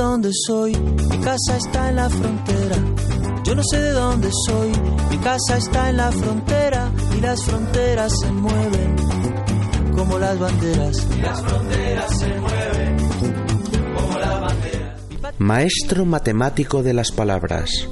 dónde 0.08 0.30
soy, 0.32 0.74
mi 0.76 1.20
casa 1.20 1.58
está 1.58 1.90
en 1.90 1.96
la 1.98 2.10
frontera. 2.10 2.78
Yo 3.44 3.56
no 3.56 3.64
sé 3.64 3.80
de 3.80 3.92
dónde 3.92 4.30
soy, 4.48 4.72
mi 5.10 5.18
casa 5.18 5.58
está 5.58 5.90
en 5.90 5.98
la 5.98 6.12
frontera 6.12 6.92
y 7.18 7.22
las 7.22 7.44
fronteras 7.44 8.14
se 8.22 8.32
mueven 8.32 8.96
como 9.96 10.18
las 10.18 10.40
banderas. 10.40 11.08
Y 11.18 11.22
las 11.22 11.42
fronteras 11.42 12.20
se 12.20 12.40
mueven 12.40 12.98
como 13.96 14.20
las 14.20 14.42
banderas. 14.42 15.02
Maestro 15.40 16.06
matemático 16.06 16.84
de 16.84 16.94
las 16.94 17.12
palabras, 17.12 17.88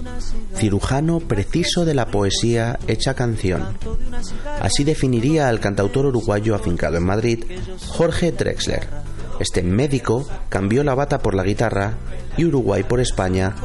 cirujano 0.55 1.19
preciso 1.19 1.83
de 1.83 1.95
la 1.95 2.07
poesía 2.07 2.79
hecha 2.87 3.13
canción. 3.13 3.77
Así 4.61 4.83
definiría 4.83 5.49
al 5.49 5.59
cantautor 5.59 6.05
uruguayo 6.05 6.55
afincado 6.55 6.97
en 6.97 7.05
Madrid, 7.05 7.43
Jorge 7.87 8.31
Drexler. 8.31 8.87
Este 9.39 9.63
médico 9.63 10.27
cambió 10.49 10.83
la 10.83 10.95
bata 10.95 11.19
por 11.19 11.35
la 11.35 11.43
guitarra 11.43 11.93
y 12.37 12.45
Uruguay 12.45 12.83
por 12.83 12.99
España 12.99 13.55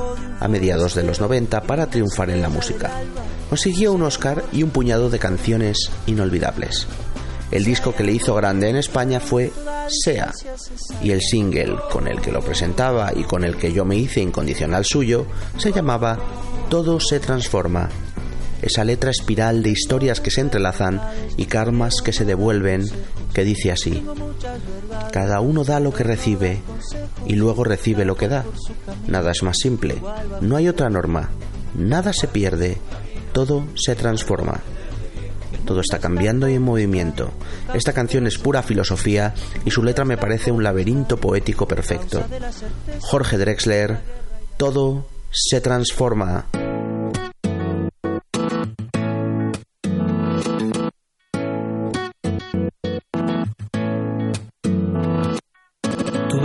a 0.41 0.49
mediados 0.49 0.95
de 0.95 1.05
los 1.05 1.21
90 1.21 1.63
para 1.63 1.87
triunfar 1.87 2.31
en 2.31 2.43
la 2.43 2.49
música. 2.49 2.91
Consiguió 3.49 3.93
un 3.93 4.03
Oscar 4.03 4.45
y 4.53 4.63
un 4.63 4.71
puñado 4.71 5.11
de 5.11 5.19
canciones 5.19 5.91
inolvidables. 6.07 6.87
El 7.51 7.65
disco 7.65 7.95
que 7.95 8.05
le 8.05 8.13
hizo 8.13 8.35
grande 8.35 8.69
en 8.69 8.77
España 8.77 9.19
fue 9.19 9.53
Sea, 9.89 10.33
y 11.03 11.11
el 11.11 11.21
single 11.21 11.77
con 11.91 12.07
el 12.07 12.21
que 12.21 12.31
lo 12.31 12.41
presentaba 12.41 13.13
y 13.15 13.25
con 13.25 13.43
el 13.43 13.57
que 13.57 13.73
yo 13.73 13.85
me 13.85 13.97
hice 13.97 14.21
incondicional 14.21 14.85
suyo 14.85 15.27
se 15.59 15.73
llamaba 15.73 16.17
Todo 16.69 17.01
se 17.01 17.19
transforma. 17.19 17.89
Esa 18.63 18.85
letra 18.85 19.11
espiral 19.11 19.63
de 19.63 19.71
historias 19.71 20.21
que 20.21 20.31
se 20.31 20.43
entrelazan 20.43 21.01
y 21.37 21.47
karmas 21.47 22.03
que 22.05 22.13
se 22.13 22.25
devuelven, 22.25 22.89
que 23.33 23.45
dice 23.45 23.73
así, 23.73 24.05
cada 25.13 25.41
uno 25.41 25.65
da 25.65 25.81
lo 25.81 25.93
que 25.93 26.05
recibe 26.05 26.61
y 27.27 27.35
luego 27.35 27.65
recibe 27.65 28.05
lo 28.05 28.17
que 28.17 28.29
da. 28.29 28.45
Nada 29.07 29.31
es 29.31 29.43
más 29.43 29.57
simple, 29.59 30.01
no 30.41 30.57
hay 30.57 30.69
otra 30.69 30.91
norma, 30.91 31.31
nada 31.75 32.13
se 32.13 32.29
pierde, 32.29 32.79
todo 33.33 33.65
se 33.75 33.95
transforma. 33.95 34.61
Todo 35.67 35.83
está 35.83 35.99
cambiando 36.01 36.49
y 36.49 36.55
en 36.55 36.63
movimiento. 36.63 37.31
Esta 37.75 37.93
canción 37.93 38.27
es 38.27 38.39
pura 38.39 38.63
filosofía 38.63 39.35
y 39.65 39.71
su 39.71 39.85
letra 39.85 40.05
me 40.05 40.17
parece 40.17 40.51
un 40.51 40.65
laberinto 40.65 41.17
poético 41.17 41.69
perfecto. 41.69 42.25
Jorge 43.01 43.39
Drexler, 43.39 44.01
todo 44.57 45.07
se 45.31 45.61
transforma. 45.61 46.47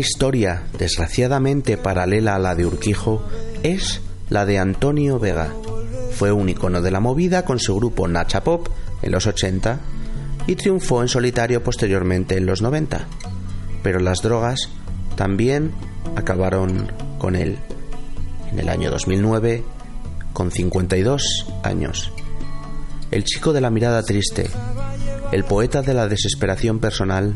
Historia 0.00 0.64
desgraciadamente 0.76 1.76
paralela 1.76 2.34
a 2.34 2.38
la 2.38 2.54
de 2.54 2.66
Urquijo 2.66 3.22
es 3.62 4.00
la 4.28 4.46
de 4.46 4.58
Antonio 4.58 5.18
Vega. 5.18 5.52
Fue 6.12 6.32
un 6.32 6.48
icono 6.48 6.82
de 6.82 6.90
la 6.90 7.00
movida 7.00 7.44
con 7.44 7.60
su 7.60 7.76
grupo 7.76 8.08
Nacha 8.08 8.42
Pop 8.42 8.68
en 9.02 9.12
los 9.12 9.26
80 9.26 9.78
y 10.46 10.56
triunfó 10.56 11.02
en 11.02 11.08
solitario 11.08 11.62
posteriormente 11.62 12.36
en 12.36 12.46
los 12.46 12.62
90. 12.62 13.06
Pero 13.82 14.00
las 14.00 14.22
drogas 14.22 14.68
también 15.16 15.72
acabaron 16.16 16.90
con 17.18 17.36
él 17.36 17.58
en 18.50 18.58
el 18.58 18.68
año 18.68 18.90
2009 18.90 19.62
con 20.32 20.50
52 20.50 21.46
años. 21.62 22.12
El 23.10 23.24
chico 23.24 23.52
de 23.52 23.60
la 23.60 23.70
mirada 23.70 24.02
triste, 24.02 24.48
el 25.32 25.44
poeta 25.44 25.82
de 25.82 25.94
la 25.94 26.08
desesperación 26.08 26.78
personal, 26.78 27.34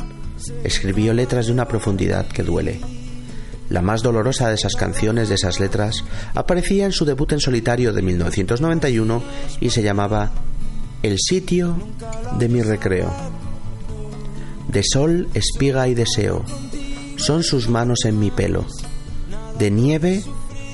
escribió 0.62 1.12
letras 1.12 1.46
de 1.46 1.52
una 1.52 1.66
profundidad 1.66 2.26
que 2.26 2.42
duele. 2.42 2.80
La 3.70 3.80
más 3.80 4.02
dolorosa 4.02 4.48
de 4.48 4.54
esas 4.54 4.74
canciones, 4.74 5.28
de 5.28 5.36
esas 5.36 5.58
letras, 5.58 6.04
aparecía 6.34 6.84
en 6.84 6.92
su 6.92 7.04
debut 7.04 7.32
en 7.32 7.40
solitario 7.40 7.92
de 7.92 8.02
1991 8.02 9.22
y 9.60 9.70
se 9.70 9.82
llamaba 9.82 10.32
El 11.02 11.18
sitio 11.18 11.76
de 12.38 12.48
mi 12.48 12.62
recreo. 12.62 13.12
De 14.68 14.82
sol, 14.82 15.28
espiga 15.34 15.88
y 15.88 15.94
deseo, 15.94 16.44
son 17.16 17.42
sus 17.42 17.68
manos 17.68 18.04
en 18.04 18.18
mi 18.18 18.30
pelo. 18.30 18.66
De 19.58 19.70
nieve, 19.70 20.22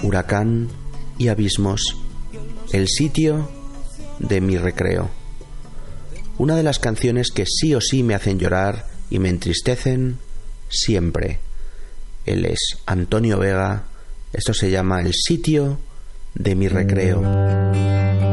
huracán 0.03 0.69
y 1.19 1.29
abismos, 1.29 1.97
el 2.73 2.89
sitio 2.89 3.49
de 4.19 4.41
mi 4.41 4.57
recreo. 4.57 5.11
Una 6.39 6.57
de 6.57 6.63
las 6.63 6.79
canciones 6.79 7.31
que 7.31 7.45
sí 7.47 7.75
o 7.75 7.81
sí 7.81 8.03
me 8.03 8.15
hacen 8.15 8.39
llorar 8.39 8.90
y 9.11 9.19
me 9.19 9.29
entristecen 9.29 10.19
siempre. 10.69 11.39
Él 12.27 12.47
es 12.47 12.79
Antonio 12.87 13.39
Vega. 13.39 13.85
Esto 14.33 14.55
se 14.55 14.71
llama 14.71 15.01
El 15.01 15.13
sitio 15.13 15.79
de 16.35 16.55
mi 16.55 16.69
recreo. 16.69 18.30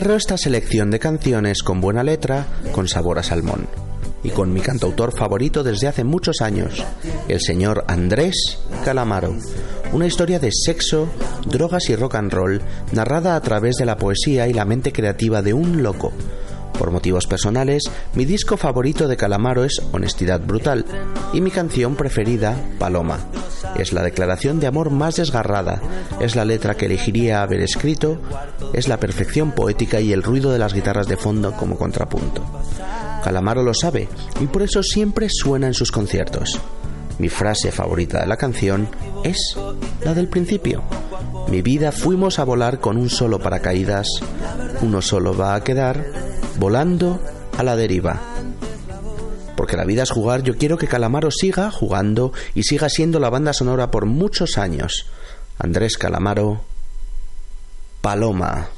Cierro 0.00 0.16
esta 0.16 0.38
selección 0.38 0.90
de 0.90 0.98
canciones 0.98 1.62
con 1.62 1.82
buena 1.82 2.02
letra, 2.02 2.46
con 2.72 2.88
sabor 2.88 3.18
a 3.18 3.22
salmón. 3.22 3.66
Y 4.24 4.30
con 4.30 4.50
mi 4.50 4.62
cantautor 4.62 5.14
favorito 5.14 5.62
desde 5.62 5.88
hace 5.88 6.04
muchos 6.04 6.40
años, 6.40 6.82
el 7.28 7.38
señor 7.38 7.84
Andrés 7.86 8.60
Calamaro. 8.82 9.36
Una 9.92 10.06
historia 10.06 10.38
de 10.38 10.52
sexo, 10.52 11.06
drogas 11.44 11.90
y 11.90 11.96
rock 11.96 12.14
and 12.14 12.32
roll, 12.32 12.62
narrada 12.92 13.36
a 13.36 13.42
través 13.42 13.76
de 13.76 13.84
la 13.84 13.98
poesía 13.98 14.48
y 14.48 14.54
la 14.54 14.64
mente 14.64 14.90
creativa 14.90 15.42
de 15.42 15.52
un 15.52 15.82
loco. 15.82 16.12
Por 16.78 16.92
motivos 16.92 17.26
personales, 17.26 17.82
mi 18.14 18.24
disco 18.24 18.56
favorito 18.56 19.06
de 19.06 19.18
Calamaro 19.18 19.64
es 19.64 19.82
Honestidad 19.92 20.40
Brutal 20.40 20.86
y 21.34 21.42
mi 21.42 21.50
canción 21.50 21.94
preferida, 21.94 22.56
Paloma. 22.78 23.18
Es 23.76 23.92
la 23.92 24.02
declaración 24.02 24.60
de 24.60 24.66
amor 24.66 24.90
más 24.90 25.16
desgarrada, 25.16 25.80
es 26.20 26.36
la 26.36 26.44
letra 26.44 26.76
que 26.76 26.86
elegiría 26.86 27.42
haber 27.42 27.60
escrito, 27.60 28.18
es 28.72 28.88
la 28.88 28.98
perfección 28.98 29.52
poética 29.52 30.00
y 30.00 30.12
el 30.12 30.22
ruido 30.22 30.52
de 30.52 30.58
las 30.58 30.74
guitarras 30.74 31.06
de 31.06 31.16
fondo 31.16 31.52
como 31.52 31.76
contrapunto. 31.76 32.44
Calamaro 33.22 33.62
lo 33.62 33.74
sabe 33.74 34.08
y 34.40 34.46
por 34.46 34.62
eso 34.62 34.82
siempre 34.82 35.28
suena 35.30 35.66
en 35.66 35.74
sus 35.74 35.92
conciertos. 35.92 36.60
Mi 37.18 37.28
frase 37.28 37.70
favorita 37.70 38.20
de 38.20 38.26
la 38.26 38.36
canción 38.36 38.88
es 39.24 39.56
la 40.04 40.14
del 40.14 40.28
principio. 40.28 40.82
Mi 41.48 41.62
vida 41.62 41.92
fuimos 41.92 42.38
a 42.38 42.44
volar 42.44 42.80
con 42.80 42.96
un 42.96 43.10
solo 43.10 43.38
paracaídas, 43.38 44.06
uno 44.80 45.02
solo 45.02 45.36
va 45.36 45.54
a 45.54 45.62
quedar 45.62 46.04
volando 46.58 47.20
a 47.58 47.62
la 47.62 47.76
deriva. 47.76 48.29
La 49.76 49.84
vida 49.84 50.02
es 50.02 50.10
jugar, 50.10 50.42
yo 50.42 50.56
quiero 50.56 50.78
que 50.78 50.88
Calamaro 50.88 51.30
siga 51.30 51.70
jugando 51.70 52.32
y 52.54 52.64
siga 52.64 52.88
siendo 52.88 53.20
la 53.20 53.30
banda 53.30 53.52
sonora 53.52 53.90
por 53.90 54.06
muchos 54.06 54.58
años. 54.58 55.06
Andrés 55.58 55.96
Calamaro, 55.96 56.62
Paloma. 58.00 58.68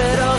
Pero 0.00 0.29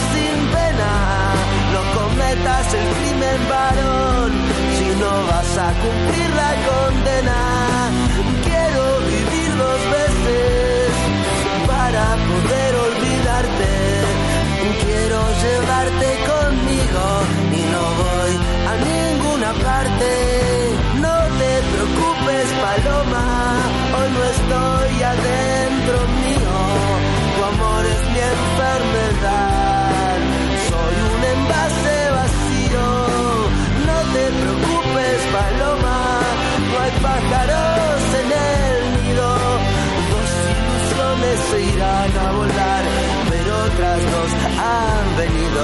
venido. 45.21 45.63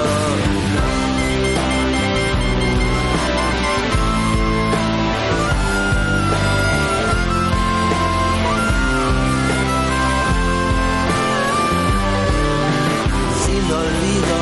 sin 13.44 13.64
olvido 13.82 14.38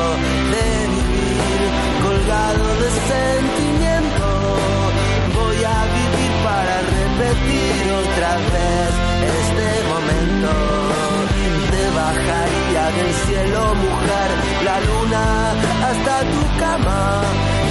de 0.53 0.67
vivir, 0.93 1.59
colgado 2.05 2.65
de 2.83 2.89
sentimiento. 3.13 4.27
Voy 5.37 5.59
a 5.63 5.79
vivir 5.97 6.31
para 6.47 6.75
repetir 6.97 7.83
otra 8.03 8.31
vez 8.53 8.91
este 9.41 9.67
momento. 9.91 10.51
Te 11.71 11.83
bajaría 12.87 13.03
del 13.03 13.13
cielo, 13.13 13.75
mujer, 13.75 14.29
la 14.63 14.79
luna 14.79 15.51
hasta 15.87 16.19
tu 16.21 16.59
cama, 16.59 17.21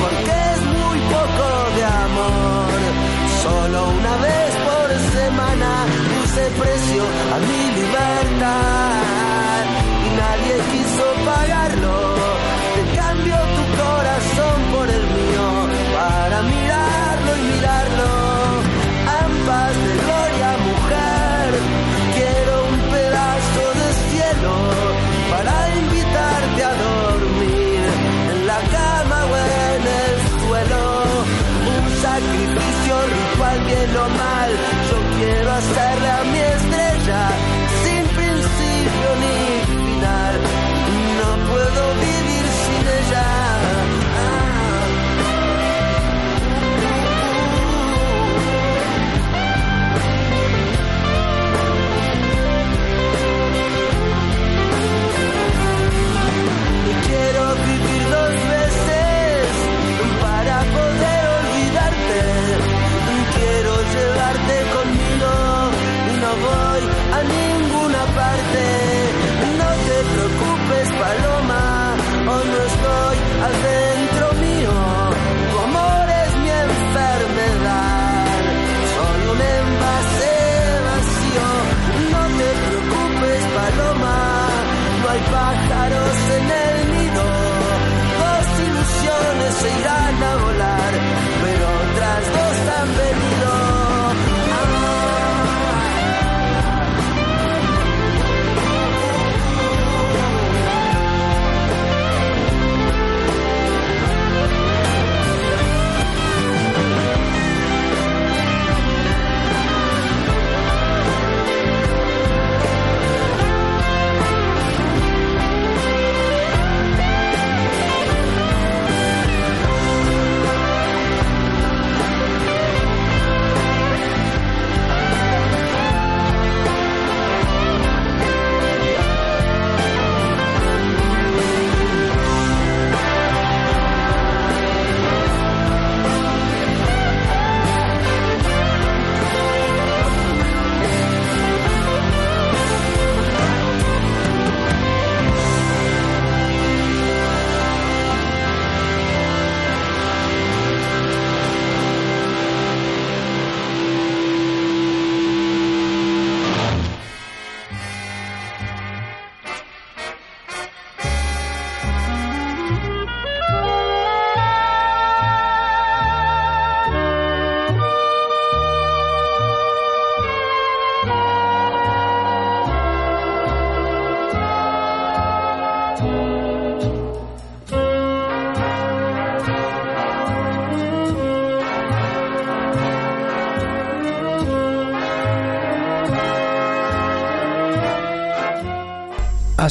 porque 0.01 0.33
es 0.53 0.61
muy 0.79 0.99
poco 1.15 1.77
de 1.77 1.85
amor. 1.85 2.79
Solo 3.43 3.89
una 3.89 4.17
vez 4.17 4.51
por 4.69 4.89
semana 5.19 5.87
puse 6.11 6.43
precio 6.61 7.03
a 7.35 7.39
mi 7.39 7.81
libertad 7.81 8.26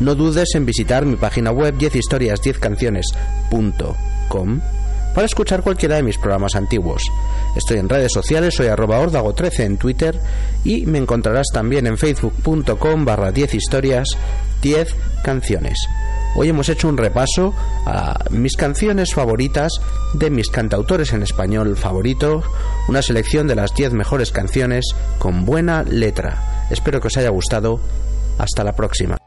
No 0.00 0.14
dudes 0.14 0.54
en 0.54 0.64
visitar 0.64 1.04
mi 1.06 1.16
página 1.16 1.50
web 1.50 1.76
10historias10canciones.com 1.76 4.60
para 5.14 5.26
escuchar 5.26 5.62
cualquiera 5.62 5.96
de 5.96 6.02
mis 6.04 6.18
programas 6.18 6.54
antiguos. 6.54 7.02
Estoy 7.56 7.78
en 7.78 7.88
redes 7.88 8.12
sociales, 8.12 8.54
soy 8.54 8.68
arroba 8.68 9.00
ordago13 9.00 9.64
en 9.64 9.76
Twitter 9.76 10.20
y 10.62 10.86
me 10.86 10.98
encontrarás 10.98 11.48
también 11.52 11.88
en 11.88 11.98
facebook.com 11.98 13.04
barra 13.04 13.32
10 13.32 13.54
historias 13.54 14.06
10 14.62 14.94
canciones. 15.24 15.76
Hoy 16.36 16.50
hemos 16.50 16.68
hecho 16.68 16.88
un 16.88 16.96
repaso 16.96 17.52
a 17.84 18.26
mis 18.30 18.56
canciones 18.56 19.12
favoritas 19.12 19.72
de 20.14 20.30
mis 20.30 20.50
cantautores 20.50 21.12
en 21.12 21.24
español 21.24 21.76
favoritos, 21.76 22.44
una 22.86 23.02
selección 23.02 23.48
de 23.48 23.56
las 23.56 23.74
10 23.74 23.94
mejores 23.94 24.30
canciones 24.30 24.84
con 25.18 25.44
buena 25.44 25.82
letra. 25.82 26.68
Espero 26.70 27.00
que 27.00 27.08
os 27.08 27.16
haya 27.16 27.30
gustado. 27.30 27.80
Hasta 28.38 28.62
la 28.62 28.76
próxima. 28.76 29.17